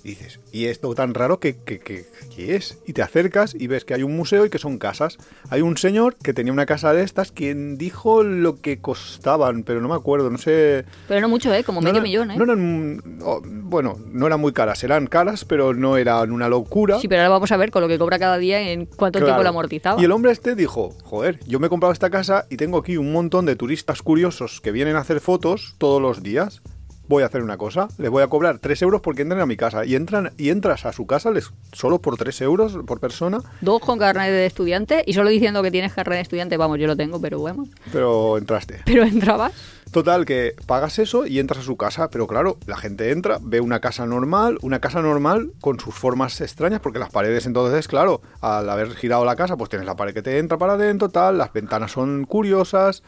[0.10, 2.78] dices, ¿y esto tan raro que, que, que- que es?
[2.86, 5.18] Y te acercas y ves que hay un museo y que son casas.
[5.50, 9.82] Hay un señor que tenía una casa de estas, quien dijo lo que costaban, pero
[9.82, 10.86] no me acuerdo, no sé...
[11.08, 11.64] Pero no mucho, ¿eh?
[11.64, 12.38] Como no medio era- millón, ¿eh?
[12.38, 17.00] no eran, oh, bueno, no eran muy caras, eran caras, pero no eran una locura.
[17.00, 19.28] Sí, pero ahora vamos a ver con lo que cobra cada día en cuánto Claro.
[19.28, 20.02] tiempo lo amortizaba.
[20.02, 22.98] Y el hombre este dijo, joder, yo me he comprado esta casa y tengo aquí
[22.98, 26.62] un montón de turistas curiosos que vienen a hacer fotos todos los días.
[27.08, 29.58] Voy a hacer una cosa, les voy a cobrar 3 euros porque entren a mi
[29.58, 29.86] casa.
[29.86, 33.82] Y entran y entras a su casa les, solo por 3 euros por persona, Dos
[33.82, 36.96] con carnet de estudiante y solo diciendo que tienes carnet de estudiante, vamos, yo lo
[36.96, 37.66] tengo, pero bueno.
[37.92, 38.82] pero entraste.
[38.86, 39.54] Pero entrabas.
[39.92, 43.62] Total, que pagas eso y entras a su casa, pero claro, la gente entra, ve
[43.62, 48.22] una casa normal, una casa normal con sus formas extrañas, porque las paredes entonces, claro,
[48.42, 51.38] al haber girado la casa, pues tienes la pared que te entra para adentro, tal,
[51.38, 53.04] las ventanas son curiosas,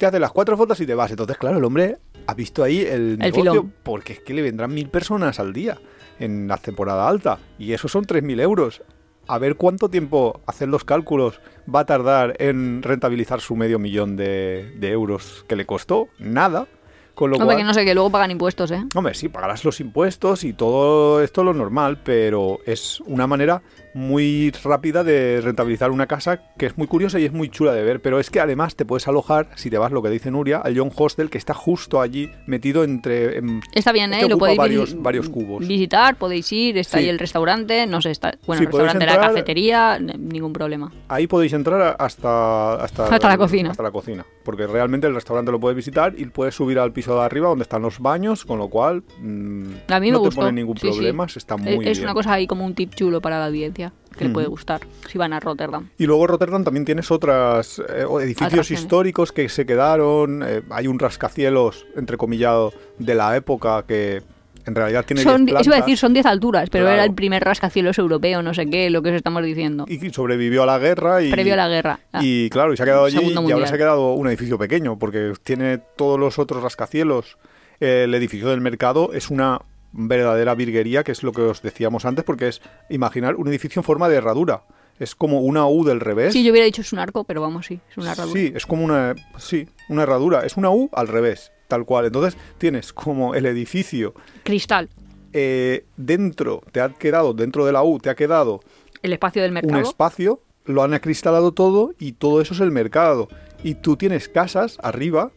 [0.00, 1.10] te hace las cuatro fotos y te vas.
[1.10, 3.74] Entonces, claro, el hombre ha visto ahí el, negocio, filón.
[3.82, 5.76] porque es que le vendrán mil personas al día
[6.18, 8.82] en la temporada alta, y eso son 3.000 euros.
[9.28, 11.40] A ver cuánto tiempo hacer los cálculos
[11.72, 16.08] va a tardar en rentabilizar su medio millón de, de euros que le costó.
[16.18, 16.66] Nada.
[17.14, 18.82] Con lo Hombre, cual, que no sé, que luego pagan impuestos, ¿eh?
[18.94, 23.62] Hombre, sí, pagarás los impuestos y todo esto lo normal, pero es una manera
[23.94, 27.82] muy rápida de rentabilizar una casa que es muy curiosa y es muy chula de
[27.82, 28.00] ver.
[28.00, 30.74] Pero es que además te puedes alojar, si te vas lo que dice Nuria, al
[30.74, 33.38] Young Hostel, que está justo allí, metido entre.
[33.38, 34.20] en- Está bien, ¿eh?
[34.20, 35.66] que Lo podéis varios, varios cubos.
[35.66, 37.04] visitar, podéis ir, está Sí.
[37.04, 38.34] ahí el restaurante, no sé, está...
[38.46, 40.92] Bueno, Sí, el restaurante, la entrar- cafetería, n- ningún problema.
[41.08, 43.70] Ahí podéis entrar hasta, hasta, Hasta la cocina.
[43.70, 44.24] Hasta la cocina.
[44.44, 47.62] Porque realmente el restaurante lo puedes visitar y puedes subir al piso de arriba donde
[47.62, 50.88] están los baños, con lo cual mm, A mí me no te pone ningún sí.
[50.88, 51.92] problema, está muy es, bien.
[51.92, 53.79] es una cosa ahí como un tip chulo para la audiencia,
[54.16, 55.88] que le puede gustar, si van a Rotterdam.
[55.98, 58.70] Y luego Rotterdam también tienes otras eh, edificios Atracciones.
[58.82, 60.42] históricos que se quedaron.
[60.46, 64.22] eh, hay un rascacielos, entrecomillado, de la época que
[64.66, 66.96] en realidad tiene Son, 10 eso iba a decir, son 10 alturas, pero Claro.
[66.96, 69.86] era el primer rascacielos europeo, no sé qué, lo que os estamos diciendo.
[69.88, 72.00] y sobrevivió a la guerra y Previo a la guerra.
[72.12, 74.58] Ah, Y claro, y se ha quedado allí y ahora se ha quedado un edificio
[74.58, 77.38] pequeño porque tiene todos los otros rascacielos.
[77.80, 79.62] El edificio del mercado es una
[79.92, 83.84] verdadera virguería, que es lo que os decíamos antes, porque es imaginar un edificio en
[83.84, 84.64] forma de herradura.
[84.98, 86.32] Es como una U del revés.
[86.32, 88.40] Sí, yo hubiera dicho es un arco, pero vamos, sí, es una herradura.
[88.40, 90.44] Sí, es como una, sí, una herradura.
[90.44, 92.04] Es una U al revés, tal cual.
[92.06, 94.90] Entonces tienes como el edificio Cristal,
[95.32, 98.60] eh, dentro, te ha quedado, dentro de la U, te ha quedado
[99.02, 99.80] el espacio del un mercado.
[99.80, 103.28] espacio, lo han acristalado todo y todo eso es el mercado.
[103.62, 105.32] y tú tienes casas arriba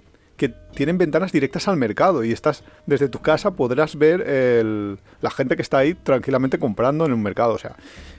[0.76, 5.56] tienen ventanas directas al mercado y estás desde tu casa podrás ver el- la gente
[5.56, 7.54] que está ahí tranquilamente comprando en un mercado.
[7.54, 7.76] O sea,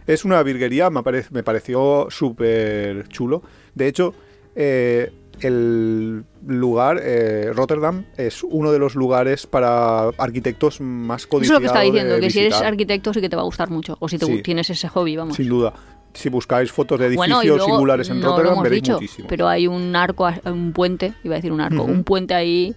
[0.07, 3.43] es una virguería, me, apare- me pareció súper chulo.
[3.75, 4.15] De hecho,
[4.55, 11.31] eh, el lugar, eh, Rotterdam, es uno de los lugares para arquitectos más Eso es
[11.31, 11.55] codiciados.
[11.55, 13.97] lo que estaba diciendo, que si eres arquitecto sí que te va a gustar mucho.
[13.99, 14.43] O si te, Sí.
[14.43, 15.37] tienes ese hobby, vamos.
[15.37, 15.73] Sin duda.
[16.15, 19.29] Si buscáis fotos de edificios Bueno, luego, singulares en no Rotterdam, veréis dicho, muchísimo.
[19.29, 22.75] pero hay un arco, un puente, iba a decir un arco, un puente ahí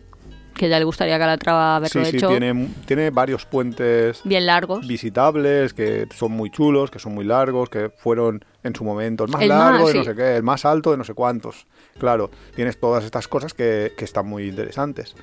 [0.55, 2.29] que ya le gustaría a Calatrava haberlo sí, sí, hecho.
[2.29, 4.87] tiene, tiene varios puentes Bien largos.
[4.87, 9.29] visitables, que son muy chulos, que son muy largos, que fueron en su momento el
[9.31, 11.67] más El más, largo de no sé qué, el más alto de no sé cuántos.
[11.99, 15.15] Claro, tienes todas estas cosas que, que están muy interesantes.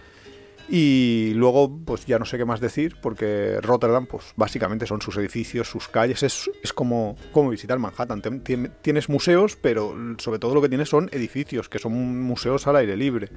[0.68, 5.16] Y luego, pues ya no sé qué más decir, porque Rotterdam, pues básicamente son sus
[5.18, 8.22] edificios, sus calles, es, es como, como visitar Manhattan.
[8.22, 12.66] Tien- tien- Tienes museos, pero sobre todo lo que tienes son edificios, que son museos
[12.66, 13.28] al aire libre.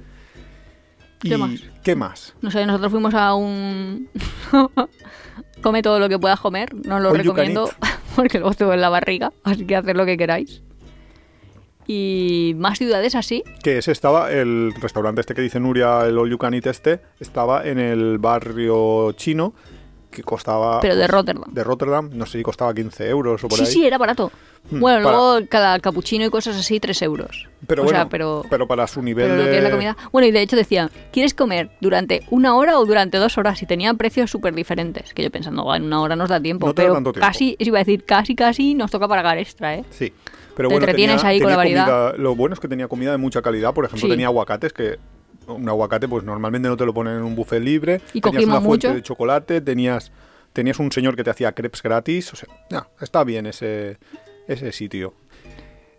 [1.20, 1.50] ¿Qué ¿Y más?
[1.82, 2.34] qué más?
[2.40, 4.08] No sé, nosotros fuimos a un...
[5.62, 7.68] Come todo lo que puedas comer, no os lo All recomiendo
[8.16, 10.62] porque luego tengo en la barriga, así que haced lo que queráis.
[11.90, 16.28] Y más ciudades así, Que ese estaba, el restaurante este que dice Nuria, el All
[16.30, 19.54] You Can Eat este, estaba en el barrio chino,
[20.10, 20.80] que costaba...
[20.80, 21.50] pero de Rotterdam.
[21.52, 23.70] de Rotterdam, no sé si costaba 15 euros o por Sí, ahí.
[23.72, 24.30] sí, era barato.
[24.70, 27.48] Hmm, Bueno, para- luego cada capuchino y cosas así, 3 euros.
[27.66, 29.50] Pero o bueno, sea, pero, pero para su nivel pero lo de...
[29.50, 29.96] que es la comida...
[30.12, 33.62] Bueno, y de hecho decían, ¿quieres comer durante una hora o durante dos horas?
[33.62, 35.14] Y tenían precios súper diferentes.
[35.14, 36.66] Que yo pensando, "Guau, en una hora nos da tiempo.
[36.66, 37.26] No te da pero tanto tiempo.
[37.26, 39.84] casi, iba a decir, casi, casi nos toca pagar extra, ¿eh?
[39.90, 40.12] Sí.
[40.58, 42.10] Pero Te bueno, entretienes tenía- ahí con tenía la variedad.
[42.10, 43.72] comida- lo bueno es que tenía comida de mucha calidad.
[43.72, 44.10] Por ejemplo, Sí.
[44.10, 44.98] tenía aguacates que...
[45.46, 48.00] Un aguacate, pues normalmente no te lo ponen en un buffet libre.
[48.12, 48.94] Y tenías una fuente mucho.
[48.96, 50.10] de chocolate, tenías,
[50.52, 52.32] tenías un señor que te hacía crepes gratis.
[52.32, 53.96] O sea, ya, está bien ese,
[54.48, 55.14] ese sitio.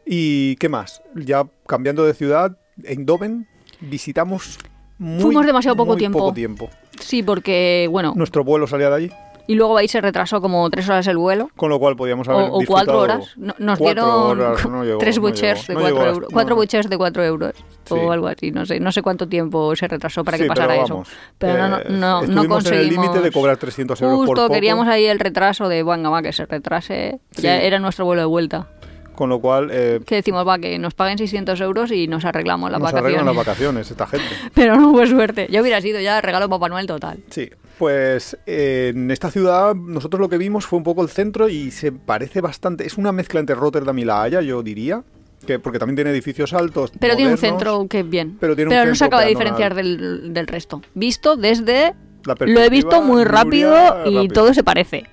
[0.06, 1.02] ¿Y qué más?
[1.16, 3.48] Ya cambiando de ciudad, Eindhoven
[3.80, 4.58] visitamos
[4.98, 6.20] muy, Fuimos demasiado poco muy tiempo.
[6.20, 6.70] poco tiempo.
[7.00, 9.12] Sí, porque, bueno, Nuestro vuelo salía de allí,
[9.50, 11.50] y luego ahí se retrasó como tres horas el vuelo.
[11.56, 13.34] con lo cual podíamos O, haber o disfrutado cuatro horas.
[13.38, 16.30] No- Nos cuatro dieron horas, no llegó, tres buchers de cuatro euros.
[16.32, 17.54] Cuatro buchers de cuatro euros.
[17.86, 17.96] Sí.
[17.96, 18.52] O algo así.
[18.52, 21.04] No sé, no sé cuánto tiempo se retrasó para Sí, que pasara pero eso.
[21.40, 22.66] Pero no, no, eh, no, no conseguimos.
[22.72, 24.54] el límite de cobrar 300 euros por Justo poco.
[24.54, 27.20] queríamos ahí el retraso de, venga, va, que se retrase.
[27.38, 28.68] Ya era nuestro vuelo de vuelta.
[29.16, 32.70] Con lo cual eh, Que decimos, va, que nos paguen 600 euros y nos arreglamos
[32.72, 33.16] las nos vacaciones.
[33.18, 34.28] arreglan las vacaciones esta gente.
[34.54, 35.48] Pero no fue suerte.
[35.50, 37.18] Yo hubiera sido ya regalo Papá Noel total.
[37.30, 37.50] Sí,
[37.80, 41.72] pues eh, en esta ciudad nosotros lo que vimos fue un poco el centro y
[41.72, 45.02] se parece bastante, es una mezcla entre Rotterdam y La Haya, yo diría,
[45.48, 46.92] que porque también tiene edificios altos.
[47.00, 48.38] Pero tiene un centro que bien.
[48.38, 50.82] pero tiene un no se acaba de diferenciar del, del resto.
[50.94, 51.96] Visto desde...
[52.26, 53.74] Lo he visto muy rápido
[54.06, 54.34] y rápido.
[54.34, 55.06] todo se parece.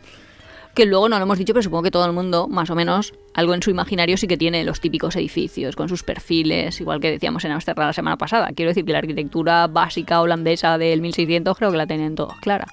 [0.76, 3.14] Que luego no lo hemos dicho, pero supongo que todo el mundo, más o menos,
[3.34, 7.10] algo en su imaginario sí que tiene los típicos edificios, con sus perfiles, igual que
[7.10, 8.50] decíamos en Amsterdam la semana pasada.
[8.54, 12.66] Quiero decir que la arquitectura básica holandesa del 1600 creo que la tienen todos clara.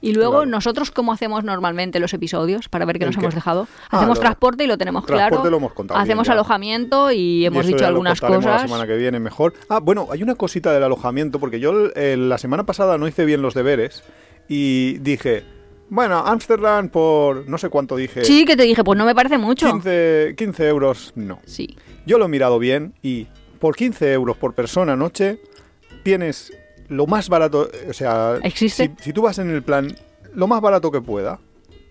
[0.00, 0.46] Y luego, Claro.
[0.50, 2.68] nosotros, ¿cómo hacemos normalmente los episodios?
[2.68, 3.22] Para ver qué ¿El nos qué?
[3.22, 3.66] hemos dejado.
[3.90, 5.50] Ah, Hacemos lo- transporte y lo tenemos transporte claro.
[5.50, 8.62] lo hemos contado hacemos alojamiento y hemos dicho ya lo algunas contaremos cosas.
[8.62, 9.54] La semana que viene mejor.
[9.68, 13.24] Ah, bueno, hay una cosita del alojamiento, porque yo eh, la semana pasada no hice
[13.24, 14.04] bien los deberes
[14.48, 15.42] y dije,
[15.88, 18.24] bueno, Ámsterdam por no sé cuánto dije.
[18.24, 19.70] Sí, que te dije, pues no me parece mucho.
[19.70, 21.40] 15, 15 euros, no.
[21.46, 21.76] Sí.
[22.06, 23.26] Yo lo he mirado bien y
[23.58, 25.40] por 15 euros por persona noche
[26.02, 26.52] tienes
[26.88, 28.92] lo más barato, o sea, ¿Existe?
[28.98, 29.94] Si, si tú vas en el plan
[30.34, 31.40] lo más barato que pueda,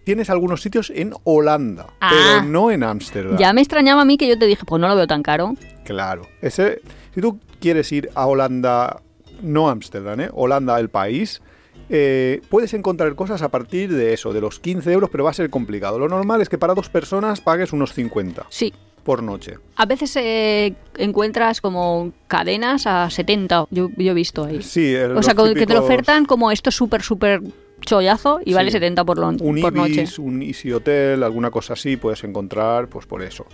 [0.06, 2.12] tienes algunos sitios en Holanda, Ah.
[2.12, 3.38] pero no en Ámsterdam.
[3.38, 5.54] Ya me extrañaba a mí que yo te dije, pues no lo veo tan caro.
[5.84, 6.28] Claro.
[6.42, 6.82] Ese,
[7.14, 9.02] si tú quieres ir a Holanda,
[9.42, 10.30] no Ámsterdam, ¿eh?
[10.32, 11.42] Holanda, el país,
[11.90, 15.34] eh, puedes encontrar cosas a partir de eso, de los 15 euros, pero va a
[15.34, 16.00] ser complicado.
[16.00, 18.74] Lo normal es que para dos personas pagues unos 50 Sí.
[19.04, 19.58] por noche.
[19.76, 24.62] A veces eh, encuentras como cadenas a 70, yo, yo he visto ahí.
[24.64, 27.42] Sí, el- o sea, que te lo ofertan como esto súper, súper
[27.82, 28.54] chollazo y Sí.
[28.56, 29.92] vale 70 por, lo- un por noche.
[29.94, 33.46] Ibis, un Easy Hotel, alguna cosa así puedes encontrar, pues por eso.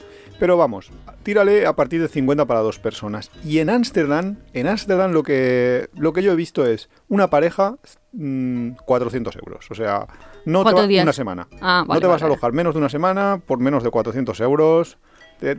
[0.41, 0.89] Pero vamos,
[1.21, 3.29] tírale a partir de 50 para dos personas.
[3.45, 7.75] Y en Ámsterdam, en Ámsterdam lo que, lo que yo he visto es una pareja,
[8.13, 9.69] mm, 400 euros.
[9.69, 10.07] O sea,
[10.45, 11.03] no te ¿Cuántos va, días?
[11.03, 11.47] una semana.
[11.61, 14.39] Ah, no vale, te vas a alojar menos de una semana por menos de 400
[14.39, 14.97] euros.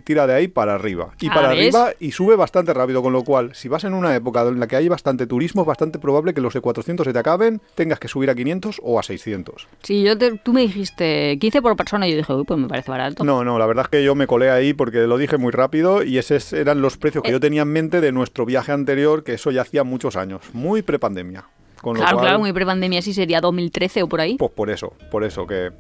[0.05, 1.11] Tira de ahí para arriba.
[1.21, 1.75] Y Ah, para ¿ves?
[1.75, 4.67] arriba y sube bastante rápido, con lo cual, si vas en una época en la
[4.67, 7.99] que hay bastante turismo, es bastante probable que los de 400 se te acaben, tengas
[7.99, 9.67] que subir a 500 o a 600.
[9.83, 12.69] Sí, yo te- tú me dijiste 15 por persona y yo dije, uy, pues me
[12.69, 13.25] parece barato.
[13.25, 16.03] No, no, la verdad es que yo me colé ahí porque lo dije muy rápido
[16.03, 17.33] y esos eran los precios que Eh.
[17.33, 20.83] yo tenía en mente de nuestro viaje anterior, que eso ya hacía muchos años, muy
[20.83, 21.45] prepandemia.
[21.81, 24.37] Con claro, cual, claro, muy prepandemia sí sería 2013 o por ahí.
[24.37, 25.71] Pues por eso, por eso, que,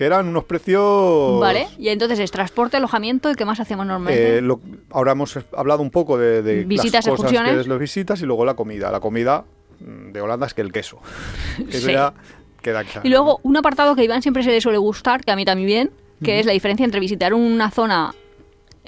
[0.00, 1.38] que eran unos precios...
[1.40, 4.38] Vale, y entonces es transporte, alojamiento y qué más hacemos normalmente.
[4.38, 4.58] Eh, lo-
[4.90, 7.52] ahora hemos hablado un poco de, de Visitas, las cosas excursiones.
[7.52, 8.90] que es las visitas y luego la comida.
[8.90, 9.44] La comida
[9.78, 11.00] mm, de Holanda es que el queso.
[11.68, 11.92] Eso Sí.
[11.92, 12.14] ya
[12.62, 13.02] queda claro.
[13.04, 15.44] Y luego un apartado que a Iván siempre se le suele gustar, que a mí
[15.44, 15.90] también bien,
[16.24, 18.14] que es la diferencia entre visitar una zona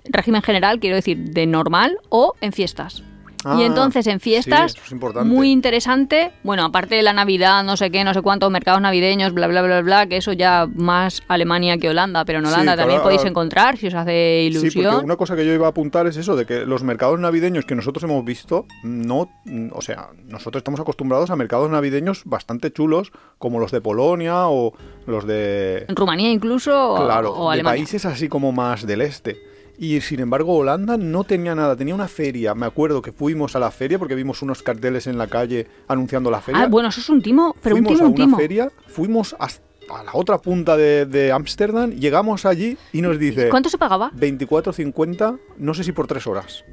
[0.05, 3.03] régimen general, quiero decir, de normal o en fiestas.
[3.45, 7.77] Ah, y entonces en fiestas, sí, es muy interesante, bueno, aparte de la Navidad, no
[7.77, 11.23] sé qué, no sé cuántos mercados navideños, bla, bla, bla, bla, que eso ya más
[11.29, 14.69] Alemania que Holanda, pero en Holanda también ahora- podéis encontrar si os hace Sí, porque
[14.79, 15.05] ilusión.
[15.05, 17.75] una cosa que yo iba a apuntar es eso, de que los mercados navideños que
[17.75, 19.29] nosotros hemos visto, no,
[19.73, 24.73] o sea, nosotros estamos acostumbrados a mercados navideños bastante chulos, como los de Polonia o
[25.07, 27.79] los de, Rumanía incluso o- claro, o Alemania.
[27.79, 29.37] países así como más del este.
[29.83, 32.55] Y sin embargo, Holanda no tenía nada, tenía una feria.
[32.55, 36.31] Me acuerdo que fuimos a la feria porque vimos unos carteles en la calle anunciando
[36.31, 36.63] la feria.
[36.63, 38.37] Ah, bueno, eso es un timo, pero un fuimos timo, a un una timo.
[38.37, 39.65] feria, fuimos hasta
[40.05, 43.49] la otra punta de de Ámsterdam, llegamos allí y nos dice...
[43.49, 44.13] ¿Cuánto se pagaba?
[44.13, 46.65] 24.50, no sé si por tres horas.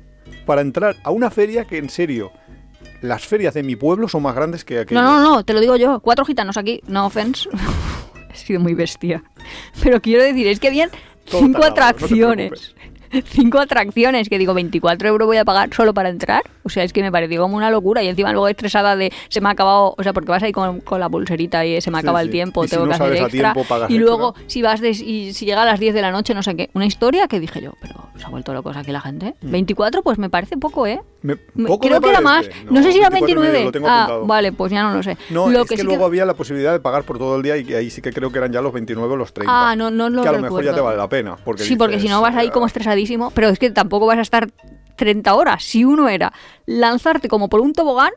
[0.46, 2.32] Para entrar a una feria que, en serio,
[3.02, 4.94] las ferias de mi pueblo son más grandes que aquí.
[4.94, 6.00] No, no, no, te lo digo yo.
[6.02, 7.50] Cuatro gitanos aquí, no offense.
[8.32, 9.24] He sido muy bestia.
[9.82, 10.92] Pero quiero decir, es que habían
[11.26, 12.76] cinco atracciones.
[13.26, 16.44] cinco atracciones que digo, 24 euros voy a pagar solo para entrar.
[16.70, 18.04] O sea, es que me pareció como una locura.
[18.04, 20.82] Y encima luego estresada de se me ha acabado, o sea, porque vas ahí con,
[20.82, 22.32] con la pulserita y se me Sí, acaba el sí.
[22.32, 23.30] tiempo, Y si tengo no que hacer extra.
[23.54, 23.88] tiempo, y extra.
[23.98, 26.56] luego, si vas de, y si llega a las 10 de la noche, no sé
[26.56, 26.70] qué.
[26.74, 29.36] Una historia que dije yo, pero se ha vuelto locos aquí la gente.
[29.42, 31.02] 24, pues me parece poco, ¿eh?
[31.22, 31.66] Me- Mm.
[31.66, 32.50] poco Creo me que era más.
[32.70, 33.66] No, sé si era 24 y medio, 29.
[33.66, 35.18] lo tengo ah, vale, pues ya no lo sé.
[35.30, 37.58] No, Lo es que, sí luego había la posibilidad de pagar por todo el día
[37.58, 39.72] y ahí sí que creo que eran ya los 29 o los 30.
[39.72, 41.36] Ah, no, no lo Que a lo mejor ya te vale la pena.
[41.44, 43.32] Porque sí, porque si no vas ahí eh, como estresadísimo.
[43.32, 44.50] Pero es que tampoco vas a estar
[45.00, 45.64] 30 horas.
[45.64, 46.32] Si uno era
[46.68, 48.12] lanzarte como por un tobogán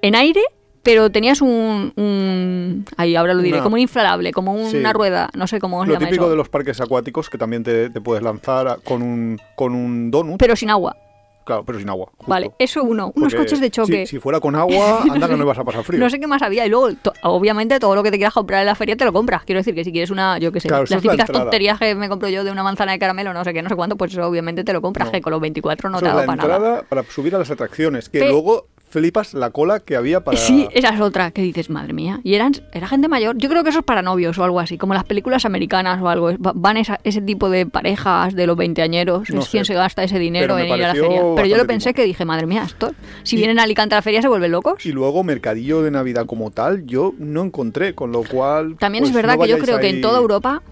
[0.00, 0.40] en aire,
[0.82, 1.92] pero tenías un.
[1.96, 4.82] un- ahí ahora lo diré, como un inflarable, como una Sí.
[4.92, 6.30] rueda, no sé cómo se Lo típico eso.
[6.30, 10.38] de los parques acuáticos que también te, te puedes lanzar con un, con un donut.
[10.38, 10.96] Pero sin agua.
[11.44, 12.06] Claro, pero sin agua.
[12.16, 12.24] justo.
[12.26, 13.12] Vale, eso uno.
[13.14, 14.06] Unos Porque coches de choque.
[14.06, 16.00] Si, si fuera con agua, anda que no ibas a pasar frío.
[16.00, 16.66] No sé qué más había.
[16.66, 19.12] Y luego, to- obviamente, todo lo que te quieras comprar en la feria te lo
[19.12, 19.44] compras.
[19.44, 21.78] Quiero decir que si quieres una, yo qué sé, Claro, las es la típicas tonterías
[21.78, 23.96] que me compro yo de una manzana de caramelo, no sé qué, no sé cuánto,
[23.96, 25.12] pues eso obviamente te lo compras, No.
[25.12, 26.56] que con los 24 no Eso te es da la para nada.
[26.56, 28.08] entrada para subir a las atracciones.
[28.08, 30.36] Que Pe- luego flipas la cola que había para.
[30.36, 32.20] Sí, esa es otra que dices, madre mía.
[32.22, 33.36] Y eran, era gente mayor.
[33.38, 36.08] Yo creo que eso es para novios o algo así, como las películas americanas o
[36.08, 36.30] algo.
[36.38, 39.30] Van esa- ese tipo de parejas de los veinteañeros.
[39.30, 39.50] No es sé.
[39.52, 41.22] quien se gasta ese dinero en ir a la feria.
[41.34, 42.92] Pero yo lo pensé que dije, madre mía, esto.
[43.22, 44.84] Si Y- vienen a Alicante a la feria se vuelven locos.
[44.84, 48.76] Y luego mercadillo de Navidad como tal, yo no encontré, con lo cual.
[48.78, 50.62] También es pues, verdad no que yo creo que en toda Europa,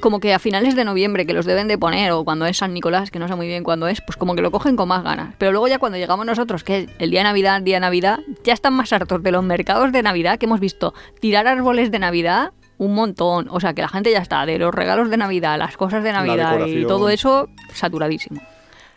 [0.00, 2.74] como que a finales de noviembre, que los deben de poner, o cuando es San
[2.74, 5.02] Nicolás, que no sé muy bien cuándo es, pues como que lo cogen con más
[5.02, 5.34] ganas.
[5.38, 8.20] Pero luego ya cuando llegamos nosotros, que es el día de Navidad, día de Navidad,
[8.44, 11.98] ya están más hartos de los mercados de Navidad que hemos visto tirar árboles de
[11.98, 13.48] Navidad un montón.
[13.50, 16.12] O sea, que la gente ya está de los regalos de Navidad, las cosas de
[16.12, 18.40] Navidad y todo eso saturadísimo.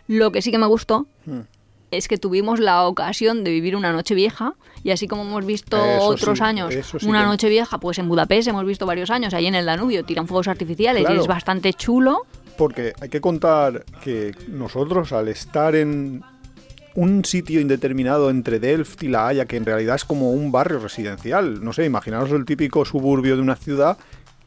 [0.08, 1.42] Lo que sí que me gustó Hmm.
[1.92, 5.78] Es que tuvimos la ocasión de vivir una noche vieja y así como hemos visto
[5.84, 9.10] Eso otros sí, años sí una que- noche vieja pues en Budapest hemos visto varios
[9.10, 11.16] años ahí en el Danubio tiran fuegos artificiales Claro.
[11.18, 12.26] y es bastante chulo
[12.58, 16.24] Porque hay que contar que nosotros, al estar en
[16.96, 20.80] un sitio indeterminado entre Delft y La Haya, que en realidad es como un barrio
[20.80, 23.98] residencial, no sé, imaginaros el típico suburbio de una ciudad,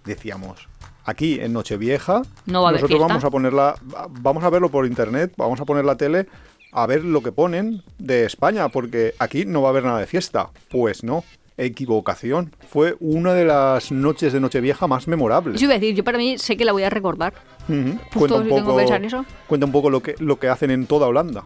[0.04, 0.68] decíamos.
[1.04, 3.74] Aquí en Nochevieja, No va a haber nosotros vamos a ponerla,
[4.20, 6.26] vamos a verlo por internet, vamos a poner la tele
[6.72, 10.06] a ver lo que ponen de España, porque aquí no va a haber nada de
[10.06, 10.50] fiesta.
[10.70, 11.22] Pues no,
[11.56, 12.52] equivocación.
[12.68, 15.56] Fue una de las noches de Nochevieja más memorables.
[15.56, 17.34] Eso iba a decir, yo para mí sé que la voy a recordar.
[17.68, 17.98] Ujú.
[18.14, 19.24] Justo si tengo que pensar eso.
[19.46, 21.44] cuenta un poco lo que, lo que hacen en toda Holanda.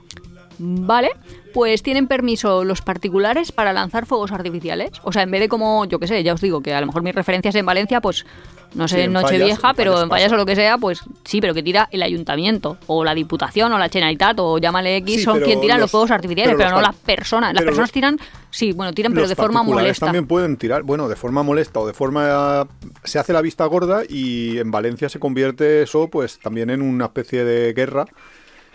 [0.59, 1.11] Vale,
[1.53, 4.91] pues tienen permiso los particulares para lanzar fuegos artificiales.
[5.03, 6.87] O sea, en vez de como, yo qué sé, ya os digo que a lo
[6.87, 8.25] mejor mis referencias en Valencia, pues
[8.75, 11.55] no sé, Sí, en Nochevieja, pero en Fallas o lo que sea, pues sí, pero
[11.55, 15.41] que tira el ayuntamiento, o la diputación, o la Generalitat, o llámale X, Sí, son
[15.41, 17.55] quien tiran los, los- fuegos artificiales, pero no las personas.
[17.55, 18.19] Las personas los- tiran,
[18.51, 20.07] sí, bueno, tiran, pero Los de forma molesta.
[20.07, 22.67] también pueden tirar, bueno, de forma molesta o de forma...
[23.05, 27.07] Se hace la vista gorda y en Valencia se convierte eso pues también en una
[27.07, 28.05] especie de guerra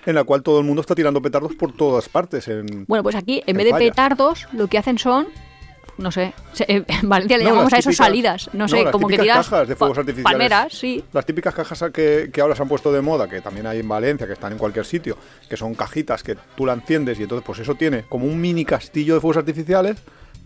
[0.05, 2.47] en la cual todo el mundo está tirando petardos por todas partes.
[2.47, 2.85] En...
[2.87, 5.27] Bueno, pues aquí, en En vez de petardos, lo que hacen son.
[5.97, 6.33] No sé,
[6.67, 8.49] en Valencia le No, llamamos a eso típicas- salidas.
[8.53, 10.31] No no, sé, las como que tiras cajas de fuegos artificiales.
[10.31, 11.03] palmeras, sí.
[11.13, 13.87] Las típicas cajas que, que ahora se han puesto de moda, que también hay en
[13.87, 17.43] Valencia, que están en cualquier sitio, que son cajitas que tú la enciendes y entonces
[17.45, 19.97] pues eso tiene como un mini castillo de fuegos artificiales,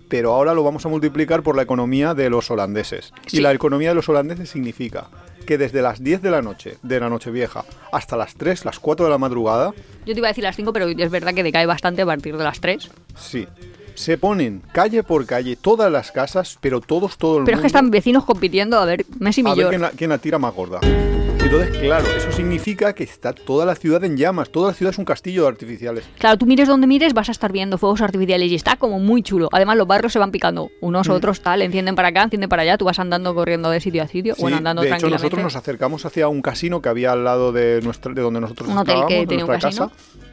[0.09, 3.13] pero ahora lo vamos a multiplicar por la economía de los holandeses.
[3.27, 3.37] Sí.
[3.37, 5.07] Y la economía de los holandeses significa
[5.45, 8.79] que desde las 10 de la noche, de la noche vieja, hasta las 3, las
[8.79, 9.73] 4 de la madrugada,
[10.05, 12.35] Yo te iba a decir las 5, pero es verdad que decae bastante a partir
[12.37, 12.89] de las 3.
[13.17, 13.47] sí,
[13.95, 17.61] se ponen calle por calle, todas las casas, pero todos, todo el Pero es mundo.
[17.61, 19.69] que están vecinos compitiendo a ver Messi a ver millón.
[19.69, 20.81] quién la, quién la tira más gorda.
[21.45, 24.49] Entonces, claro, eso significa que está toda la ciudad en llamas.
[24.49, 26.03] Toda la ciudad es un castillo de artificiales.
[26.17, 29.21] Claro, tú mires donde mires, vas a estar viendo fuegos artificiales y está como muy
[29.21, 29.47] chulo.
[29.51, 30.85] Además, los barrios se van picando Mm.
[30.85, 33.79] unos a otros, tal, encienden para acá, encienden para allá, tú vas andando corriendo de
[33.79, 35.23] sitio a sitio, Sí, bueno, andando de hecho, tranquilamente.
[35.23, 38.67] nosotros nos acercamos hacia un casino que había al lado de, nuestra, de donde nosotros
[38.69, 39.91] Un hotel estábamos, que de nuestra casa.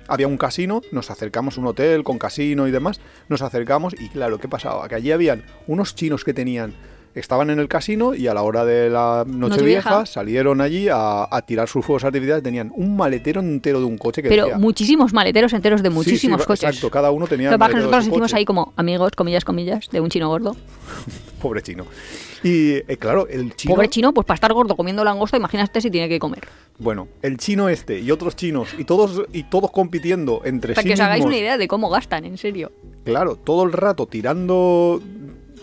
[0.09, 4.09] Había un casino, nos acercamos a un hotel con casino y demás, nos acercamos y
[4.09, 4.89] claro, ¿qué pasaba?
[4.89, 6.75] Que allí habían unos chinos que tenían,
[7.15, 10.07] estaban en el casino y a la hora de la Nochevieja Nochevieja.
[10.07, 14.23] salieron allí a, a tirar sus fuegos artificiales, tenían un maletero entero de un coche
[14.23, 16.65] que Pero decía- muchísimos maleteros enteros de muchísimos sí, coches.
[16.71, 18.37] Exacto, cada uno tenía Lo que nosotros coche.
[18.37, 20.57] ahí como amigos, comillas, comillas, de un chino gordo.
[21.41, 21.87] Pobre chino.
[22.45, 23.75] Y eh, claro, el chino...
[23.75, 26.41] Pobre chino, pues para estar gordo comiendo langosta, imagínate si tiene que comer.
[26.79, 30.89] Bueno, el chino este y otros chinos y todos y todos compitiendo entre Para sí
[30.89, 31.35] que os hagáis mismos.
[31.35, 32.73] una idea de cómo gastan, en serio.
[33.05, 35.01] Claro, todo el rato tirando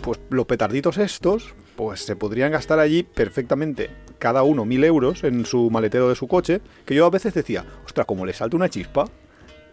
[0.01, 5.45] pues los petarditos estos, pues se podrían gastar allí perfectamente cada uno mil euros en
[5.45, 8.69] su maletero de su coche, que yo a veces decía, ostras, como le salte una
[8.69, 9.05] chispa,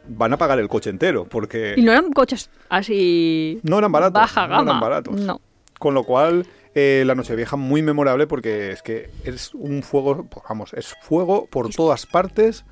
[0.08, 3.58] van a pagar el coche entero, porque Y no eran coches así.
[3.64, 4.20] no eran baratos.
[4.22, 4.62] Baja no gama.
[4.70, 5.20] eran baratos.
[5.20, 5.40] No.
[5.78, 10.44] Con lo cual, eh, la Nochevieja muy memorable porque es que es un fuego, pues,
[10.48, 12.64] vamos, es fuego por todas partes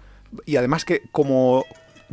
[0.47, 1.65] y además que como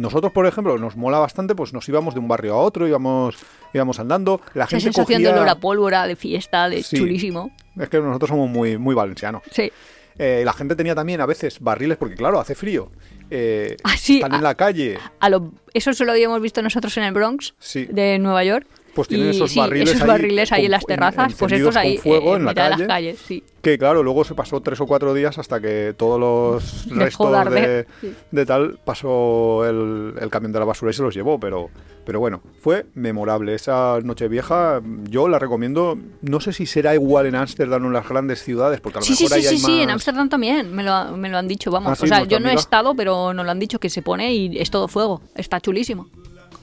[0.02, 3.36] nosotros, por ejemplo, nos mola bastante, pues nos íbamos de un barrio a otro, íbamos,
[3.74, 5.28] íbamos andando, la Esa gente sensación cogía...
[5.34, 6.98] de olor a pólvora, de fiesta, de Sí.
[6.98, 7.52] chulísimo.
[7.80, 9.44] Es que nosotros somos muy, muy valencianos.
[9.52, 9.72] Sí.
[10.18, 12.92] Eh, la gente tenía también a veces barriles, porque claro, hace frío.
[13.30, 14.98] Eh, Ah, sí, están en la calle.
[15.20, 17.86] A lo, eso solo habíamos visto nosotros en el Bronx Sí.
[17.90, 18.68] de Nueva York.
[18.94, 21.34] Pues tienen Y esos sí, barriles esos ahí barriles ahí con- en las en- terrazas,
[21.36, 22.78] pues estos ahí con fuego eh, en la calle.
[22.80, 23.44] las calles, sí.
[23.62, 27.52] Que claro, luego se pasó tres o cuatro días hasta que todos los de restos
[27.54, 28.14] de, sí.
[28.32, 31.40] de tal pasó el, el camión de la basura y se los llevó.
[31.40, 31.70] Pero,
[32.06, 33.54] pero bueno, fue memorable.
[33.54, 35.98] Esa noche vieja yo la recomiendo.
[36.22, 39.06] No sé si será igual en Ámsterdam o en las grandes ciudades, porque a lo
[39.06, 41.30] Sí, sí, mejor sí, ahí sí, hay sí, en más- Ámsterdam también me lo, me
[41.30, 41.92] lo han dicho, vamos.
[41.92, 44.34] Ah, o sea, yo no he estado, pero nos lo han dicho que se pone
[44.34, 45.22] y es todo fuego.
[45.36, 46.10] Está chulísimo.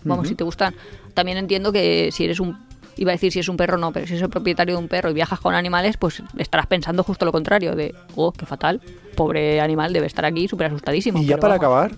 [0.05, 0.75] Vamos, si te gustan.
[1.19, 2.57] También entiendo que si eres un...
[2.97, 4.89] Iba a decir si es un perro, no, pero si eres el propietario de un
[4.89, 8.81] perro y viajas con animales, pues estarás pensando justo lo contrario, de, oh, qué fatal,
[9.15, 11.19] pobre animal debe estar aquí súper asustadísimo.
[11.21, 11.59] Y ya para vamos.
[11.65, 11.93] acabar,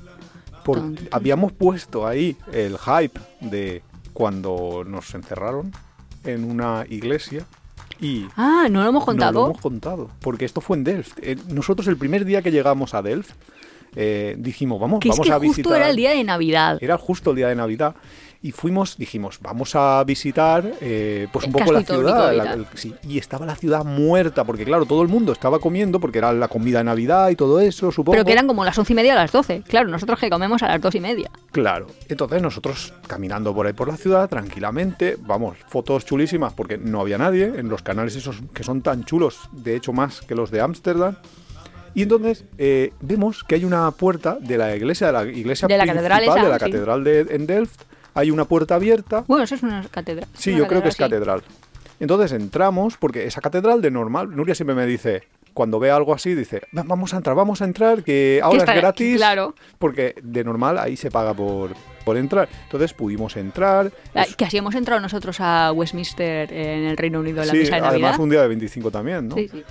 [0.62, 5.72] por- habíamos puesto ahí el hype de cuando nos encerraron
[6.24, 7.44] en una iglesia
[7.98, 9.40] y Ah, no lo hemos no contado.
[9.40, 11.18] lo hemos contado, porque esto fue en Delft.
[11.22, 13.30] Eh, nosotros el primer día que llegamos a Delft
[13.96, 15.76] eh, dijimos, vamos, que es vamos que a justo visitar.
[15.78, 16.76] era el día de Navidad.
[16.82, 17.94] Era justo el día de Navidad.
[18.42, 22.32] Y fuimos, dijimos, vamos a visitar eh, pues un El poco la ciudad.
[22.32, 22.58] y la- tal.
[22.60, 26.16] el- sí, y estaba la ciudad muerta, porque claro, todo el mundo estaba comiendo, porque
[26.18, 28.12] era la comida de Navidad y todo eso, supongo.
[28.12, 29.62] Pero que eran como las once y media a las doce.
[29.68, 31.30] Claro, nosotros que comemos a las dos y media.
[31.52, 31.88] Claro.
[32.08, 37.18] Entonces nosotros caminando por ahí por la ciudad tranquilamente, vamos, fotos chulísimas porque no había
[37.18, 40.62] nadie en los canales esos que son tan chulos, de hecho más que los de
[40.62, 41.16] Ámsterdam.
[41.92, 45.76] Y entonces eh, vemos que hay una puerta de la iglesia, de la iglesia De
[45.76, 46.64] la principal catedral esa, de la sí.
[46.64, 47.82] catedral de en Delft.
[48.14, 49.24] Hay una puerta abierta.
[49.26, 50.28] Bueno, eso es una catedral.
[50.34, 51.02] Sí, Una yo creo que es sí.
[51.02, 51.42] catedral.
[52.00, 56.34] Entonces entramos, porque esa catedral de normal, Nuria siempre me dice, cuando ve algo así,
[56.34, 59.16] dice, "Va- vamos a entrar, vamos a entrar, que ahora está- es gratis.
[59.16, 59.54] claro.
[59.78, 61.72] Porque de normal ahí se paga por,
[62.04, 62.48] por entrar.
[62.64, 63.92] Entonces pudimos entrar.
[64.14, 67.58] Es- Que así hemos entrado nosotros a Westminster en el Reino Unido en la sí,
[67.60, 69.34] misa de además un día de 25 también, ¿no?
[69.36, 69.62] Sí, sí.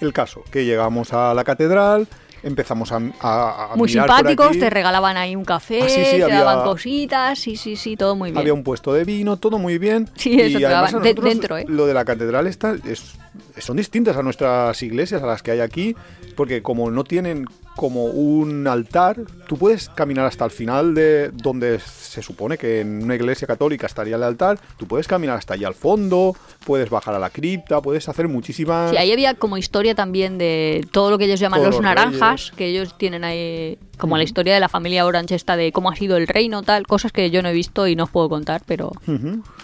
[0.00, 2.06] El caso, que llegamos a la catedral,
[2.42, 4.58] empezamos a, a- a Muy mirar por simpáticos, aquí.
[4.60, 7.96] te regalaban ahí un café, Ah, sí, sí, te había- daban cositas, sí, sí, sí,
[7.96, 8.38] todo muy bien.
[8.40, 10.08] Había un puesto de vino, todo muy bien.
[10.16, 11.64] Sí, eso y te además daban de- dentro, ¿eh?
[11.68, 13.14] Lo de la catedral está, es,
[13.58, 15.96] son distintas a nuestras iglesias, a las que hay aquí,
[16.36, 17.46] porque como no tienen
[17.78, 23.04] como un altar, tú puedes caminar hasta el final de donde se supone que en
[23.04, 26.34] una iglesia católica estaría el altar, tú puedes caminar hasta allá al fondo,
[26.66, 28.90] puedes bajar a la cripta, puedes hacer muchísimas...
[28.90, 32.52] Sí, ahí había como historia también de todo lo que ellos llaman los los naranjas,
[32.56, 35.94] que ellos tienen ahí como la historia de la familia Orange esta de cómo ha
[35.94, 38.62] sido el reino, tal, cosas que yo no he visto y no os puedo contar,
[38.66, 38.90] pero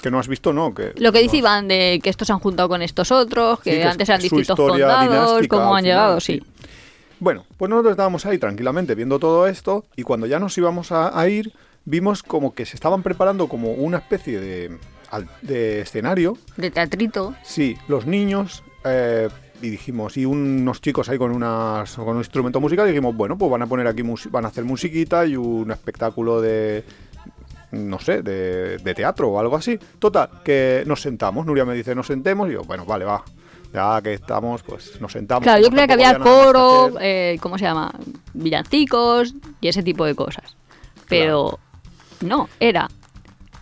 [0.04, 0.74] Que no has visto, ¿no?
[0.74, 1.22] Que, lo que no.
[1.22, 3.90] dice Iván de que estos se han juntado con estos otros, que Sí, que es-
[3.90, 6.42] antes eran distintos condados, cómo han llegado, sí.
[7.20, 11.18] Bueno, pues nosotros estábamos ahí tranquilamente viendo todo esto y cuando ya nos íbamos a,
[11.18, 11.52] a ir,
[11.86, 14.76] vimos como que se estaban preparando como una especie de,
[15.40, 16.36] de escenario.
[16.58, 17.34] De teatrito.
[17.42, 18.62] Sí, los niños...
[18.84, 19.28] eh,
[19.62, 23.50] y dijimos, y unos chicos ahí con, unas, con un instrumento musical, dijimos, bueno, pues
[23.50, 26.84] van a poner aquí, van a hacer musiquita y un espectáculo de,
[27.74, 29.78] no sé, de, de teatro o algo así.
[29.98, 33.22] Total, que nos sentamos, Nuria me dice, nos sentemos, y yo, bueno, vale, va,
[33.72, 35.42] ya que estamos, pues nos sentamos.
[35.42, 37.92] Claro, yo creía que había coro, eh, ¿cómo se llama?
[38.32, 40.56] Villancicos y ese tipo de cosas.
[41.08, 41.58] Pero
[42.20, 42.88] no, era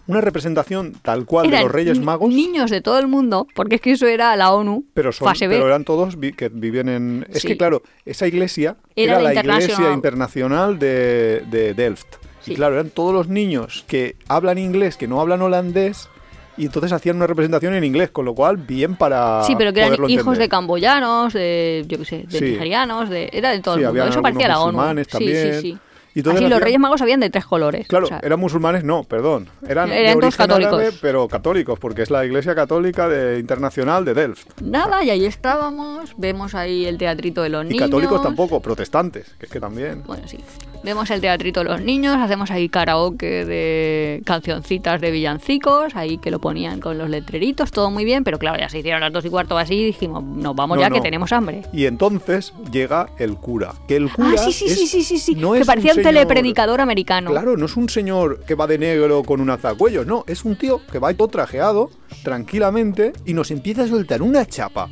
[0.08, 2.28] una representación tal cual de los Reyes Magos.
[2.28, 5.46] Niños de todo el mundo, porque es que eso era la ONU, Pero, son, fase
[5.46, 5.54] B.
[5.54, 7.26] pero eran todos vi- que viven en...
[7.30, 7.48] Es Sí.
[7.48, 12.16] que, claro, esa iglesia Era era, la la iglesia internacional de, de Delft.
[12.42, 12.52] Sí.
[12.52, 16.08] Y claro, eran todos los niños que hablan inglés, que no hablan holandés,
[16.56, 19.80] y entonces hacían una representación en inglés, con lo cual, bien para Sí, pero que
[19.80, 20.48] eran hijos de entender.
[20.48, 22.44] camboyanos, de, yo qué sé, de Sí.
[22.44, 24.04] nigerianos, de, era de todo Sí, el mundo.
[24.04, 24.72] Eso parecía la ONU.
[24.72, 25.52] musulmanes Sí, también.
[25.54, 25.78] sí, sí.
[26.14, 27.88] Y Así los hacían- Reyes Magos habían de tres colores.
[27.88, 29.48] Claro, o sea, eran musulmanes, no, perdón.
[29.66, 30.98] Eran, de Eran todos origen árabe, católicos.
[31.00, 34.60] pero católicos, porque es la Iglesia Católica de, Internacional de Delft.
[34.60, 36.12] Nada, y ahí estábamos.
[36.18, 37.84] Vemos ahí el teatrito de los Y niños.
[37.84, 40.02] católicos tampoco, protestantes, que es que también.
[40.06, 40.36] Bueno, sí.
[40.84, 46.32] Vemos el teatrito de los niños, hacemos ahí karaoke de cancioncitas de villancicos, ahí que
[46.32, 49.24] lo ponían con los letreritos, todo muy bien, pero claro, ya se hicieron las dos
[49.24, 50.96] y cuarto así y dijimos, nos vamos No, ya no.
[50.96, 51.62] que tenemos hambre.
[51.72, 53.74] Y entonces llega el cura.
[53.86, 55.34] Que el cura Ah, sí, sí, es- sí, sí, sí, sí.
[55.36, 57.30] no que es parecía un, señor- telepredicador americano.
[57.30, 60.56] Claro, no es un señor que va de negro con un alzacuellos, no, es un
[60.56, 61.90] tío que va todo trajeado,
[62.24, 64.88] tranquilamente, y nos empieza a soltar una chapa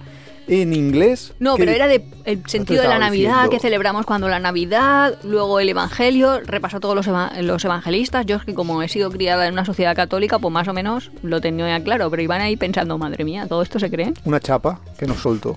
[0.50, 1.32] en inglés.
[1.38, 3.50] No, que- pero era de el sentido de la Navidad, diciendo?
[3.50, 8.26] que celebramos cuando la Navidad, luego el Evangelio, repasó todos los, eva- los evangelistas.
[8.26, 11.10] Yo es que como he sido criada en una sociedad católica, pues más o menos
[11.22, 14.12] lo tenía claro, pero iban ahí pensando, madre mía, ¿todo esto se cree?
[14.24, 15.56] Una chapa que nos soltó.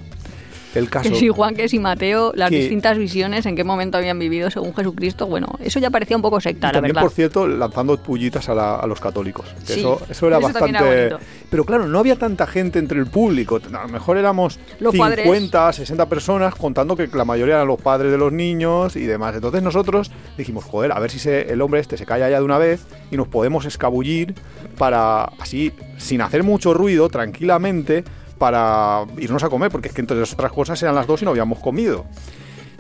[0.76, 1.10] El caso.
[1.10, 4.50] Que si Juan, que si Mateo, las Que- distintas visiones, en qué momento habían vivido
[4.50, 7.02] según Jesucristo, bueno, eso ya parecía un poco secta, Y la también, verdad.
[7.02, 9.46] por cierto, lanzando pullitas a, la- a los católicos.
[9.68, 11.06] Que Sí, eso, eso era eso bastante.
[11.06, 11.20] era.
[11.50, 13.60] Pero claro, no había tanta gente entre el público.
[13.74, 18.12] A lo mejor éramos Los 50, 60 personas, contando que la mayoría eran los padres
[18.12, 19.36] de los niños y demás.
[19.36, 22.44] Entonces nosotros dijimos, joder, a ver si se- el hombre este se calla ya de
[22.46, 24.34] una vez y nos podemos escabullir
[24.78, 28.04] para así, sin hacer mucho ruido, tranquilamente,
[28.44, 31.24] para irnos a comer, porque es que entre las otras cosas eran las dos y
[31.24, 32.04] no habíamos comido.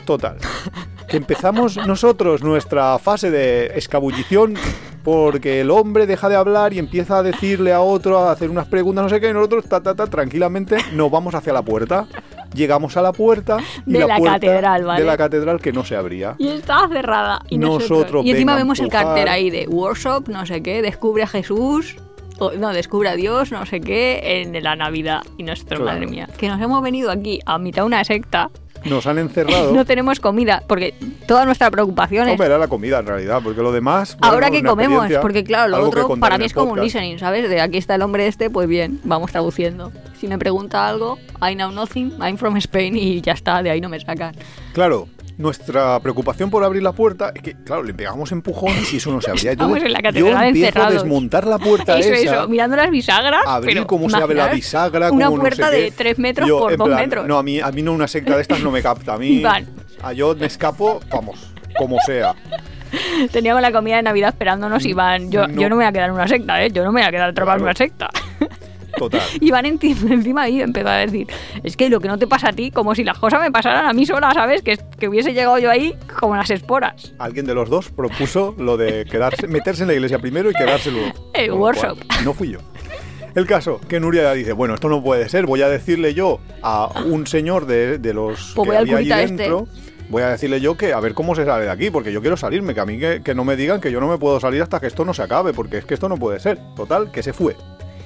[0.05, 0.35] Total.
[1.07, 4.55] Que empezamos nosotros nuestra fase de escabullición
[5.05, 8.67] porque el hombre deja de hablar y empieza a decirle a otro, a hacer unas
[8.67, 12.07] preguntas, no sé qué, y nosotros, ta, ta, ta, tranquilamente nos vamos hacia la puerta.
[12.53, 15.01] Llegamos a la puerta y De la, la puerta catedral, ¿vale?
[15.01, 16.35] de la catedral que no se abría.
[16.39, 17.41] Y estaba cerrada.
[17.47, 21.23] Y nosotros, Nosotros, y encima vemos el cartel ahí de workshop, no sé qué, descubre
[21.23, 21.95] a Jesús.
[22.39, 25.21] O- no, descubre a Dios, no sé qué, en la Navidad.
[25.37, 25.93] Y nosotros, Claro.
[25.99, 28.49] madre mía, que nos hemos venido aquí a mitad de una secta.
[28.85, 29.71] Nos han encerrado.
[29.73, 30.93] No tenemos comida, porque
[31.25, 34.17] toda nuestra preocupación es Hombre, era la comida en realidad, porque lo demás.
[34.21, 36.81] ahora bueno, que una comemos, porque claro, lo que otro para mí es como un
[36.81, 37.49] listening, ¿sabes?
[37.49, 39.91] De aquí está el hombre este, pues bien, vamos traduciendo.
[40.19, 43.79] Si me pregunta algo, I know nothing, I'm from Spain y ya está, de ahí
[43.79, 44.35] no me sacan.
[44.73, 45.07] Claro,
[45.37, 49.21] nuestra preocupación por abrir la puerta es que, claro, le pegamos empujones y eso no
[49.21, 49.51] se abría.
[49.53, 52.35] Entonces, en la yo empiezo a desmontar la puerta Eso, esa.
[52.39, 53.41] eso, mirando las bisagras.
[53.45, 55.91] abrir pero cómo se abre la bisagra, Una no puerta sé de qué.
[55.91, 57.27] 3 metros Yo, por en 2 plan, metros.
[57.27, 59.13] No, a mí, a mí no una secta de estas no me capta.
[59.13, 59.65] A mí, Van.
[60.01, 62.35] a yo me escapo, vamos, como sea.
[63.31, 65.31] Teníamos la comida de Navidad esperándonos y van.
[65.31, 65.61] Yo No.
[65.61, 66.69] yo no me voy a quedar en una secta, ¿eh?
[66.71, 68.09] Yo no me voy a quedar atrapada en una secta.
[68.97, 69.21] Total.
[69.41, 71.27] Y van encima ahí empezó a decir,
[71.63, 73.85] es que lo que no te pasa a ti, como si las cosas me pasaran
[73.85, 74.61] a mí sola, ¿sabes?
[74.61, 77.13] Que, que hubiese llegado yo ahí como las esporas.
[77.19, 80.91] Alguien de los dos propuso lo de quedarse, meterse en la iglesia primero y quedarse
[80.91, 81.11] luego.
[81.33, 81.97] El Con workshop.
[82.05, 82.59] cual, No fui yo.
[83.35, 86.89] El caso, que Nuria dice, bueno, esto no puede ser, voy a decirle yo a
[87.05, 89.35] un señor de, de los Pues que había allí curita este.
[89.37, 89.67] dentro,
[90.09, 92.37] voy a decirle yo que a ver cómo se sale de aquí, porque yo quiero
[92.37, 94.61] salirme, que a mí que, que no me digan que yo no me puedo salir
[94.61, 96.59] hasta que esto no se acabe, porque es que esto no puede ser.
[96.75, 97.55] Total, que se fue.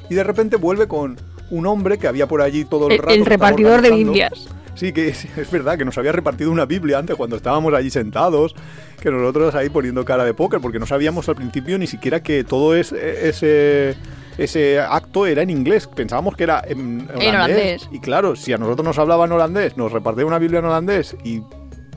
[0.10, 1.18] Y de repente vuelve con
[1.49, 3.14] un hombre que había por allí todo el El, rato.
[3.14, 3.91] el repartidor de.
[3.91, 4.47] Biblias.
[4.76, 7.89] Sí, que es, es verdad que nos había repartido una Biblia antes cuando estábamos allí
[7.89, 8.53] sentados,
[9.01, 12.43] que nosotros ahí poniendo cara de póker, porque no sabíamos al principio ni siquiera que
[12.43, 13.95] todo es, ese,
[14.38, 15.88] ese acto era en inglés.
[15.88, 17.28] Pensábamos que era en holandés.
[17.34, 17.89] holandés.
[17.91, 21.41] Y claro, si a nosotros nos hablaban holandés, nos repartía una Biblia en holandés y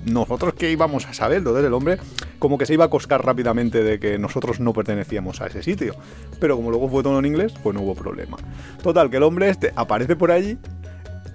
[0.05, 1.99] nosotros qué íbamos a saber, entonces el hombre
[2.39, 5.95] como que se iba a coscar rápidamente de que nosotros no pertenecíamos a ese sitio.
[6.41, 8.39] Pero como luego fue todo en inglés, pues no hubo problema.
[8.83, 10.59] Total, que el hombre este aparece por allí,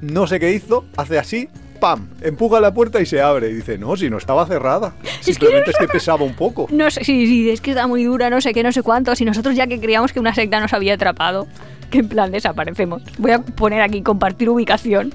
[0.01, 1.47] no sé qué hizo, hace así,
[1.79, 2.09] ¡pam!
[2.21, 3.49] Empuja la puerta y se abre.
[3.49, 4.95] Y dice, no, si no estaba cerrada.
[5.21, 6.67] Simplemente es que pesaba un poco.
[6.75, 9.21] No sé, sí, sí, es que está muy dura, no sé qué, no sé cuántos.
[9.21, 11.47] Y nosotros ya que creíamos que una secta nos había atrapado,
[11.89, 13.03] que en plan desaparecemos.
[13.17, 15.13] Voy a poner aquí compartir ubicación.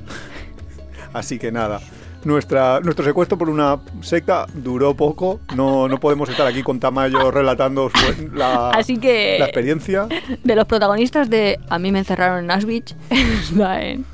[1.12, 1.80] Así que nada.
[2.24, 5.40] Nuestra, nuestro secuestro por una secta duró poco.
[5.56, 10.06] No, no podemos estar aquí con Tamayo relatando su- la, Así que- la experiencia.
[10.44, 14.04] De los protagonistas de A mí me encerraron en Auschwitz, está en,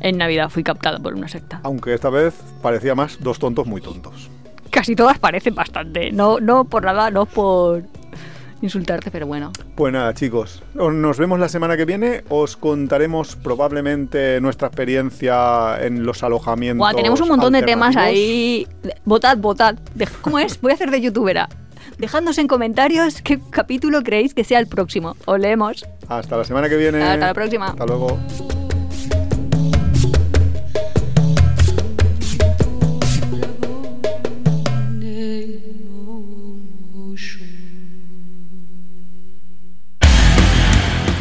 [0.00, 1.60] en Navidad fui captada por una secta.
[1.64, 4.30] Aunque esta vez parecía más dos tontos muy tontos.
[4.70, 6.12] Casi todas parecen bastante.
[6.12, 7.82] No, no por nada, no por
[8.62, 9.52] insultarte, pero bueno.
[9.74, 12.24] Pues nada, chicos, os- nos vemos la semana que viene.
[12.28, 16.78] Os contaremos probablemente nuestra experiencia en los alojamientos.
[16.78, 18.66] Buah, tenemos un montón de temas ahí.
[19.04, 19.76] Votad, votad.
[20.22, 20.60] ¿Cómo es?
[20.60, 21.48] Voy a hacer de youtubera.
[21.98, 25.16] Dejadnos en comentarios qué capítulo creéis que sea el próximo.
[25.24, 25.84] Os leemos.
[26.08, 27.02] Hasta la semana que viene.
[27.02, 27.66] Hasta la próxima.
[27.68, 28.18] Hasta luego.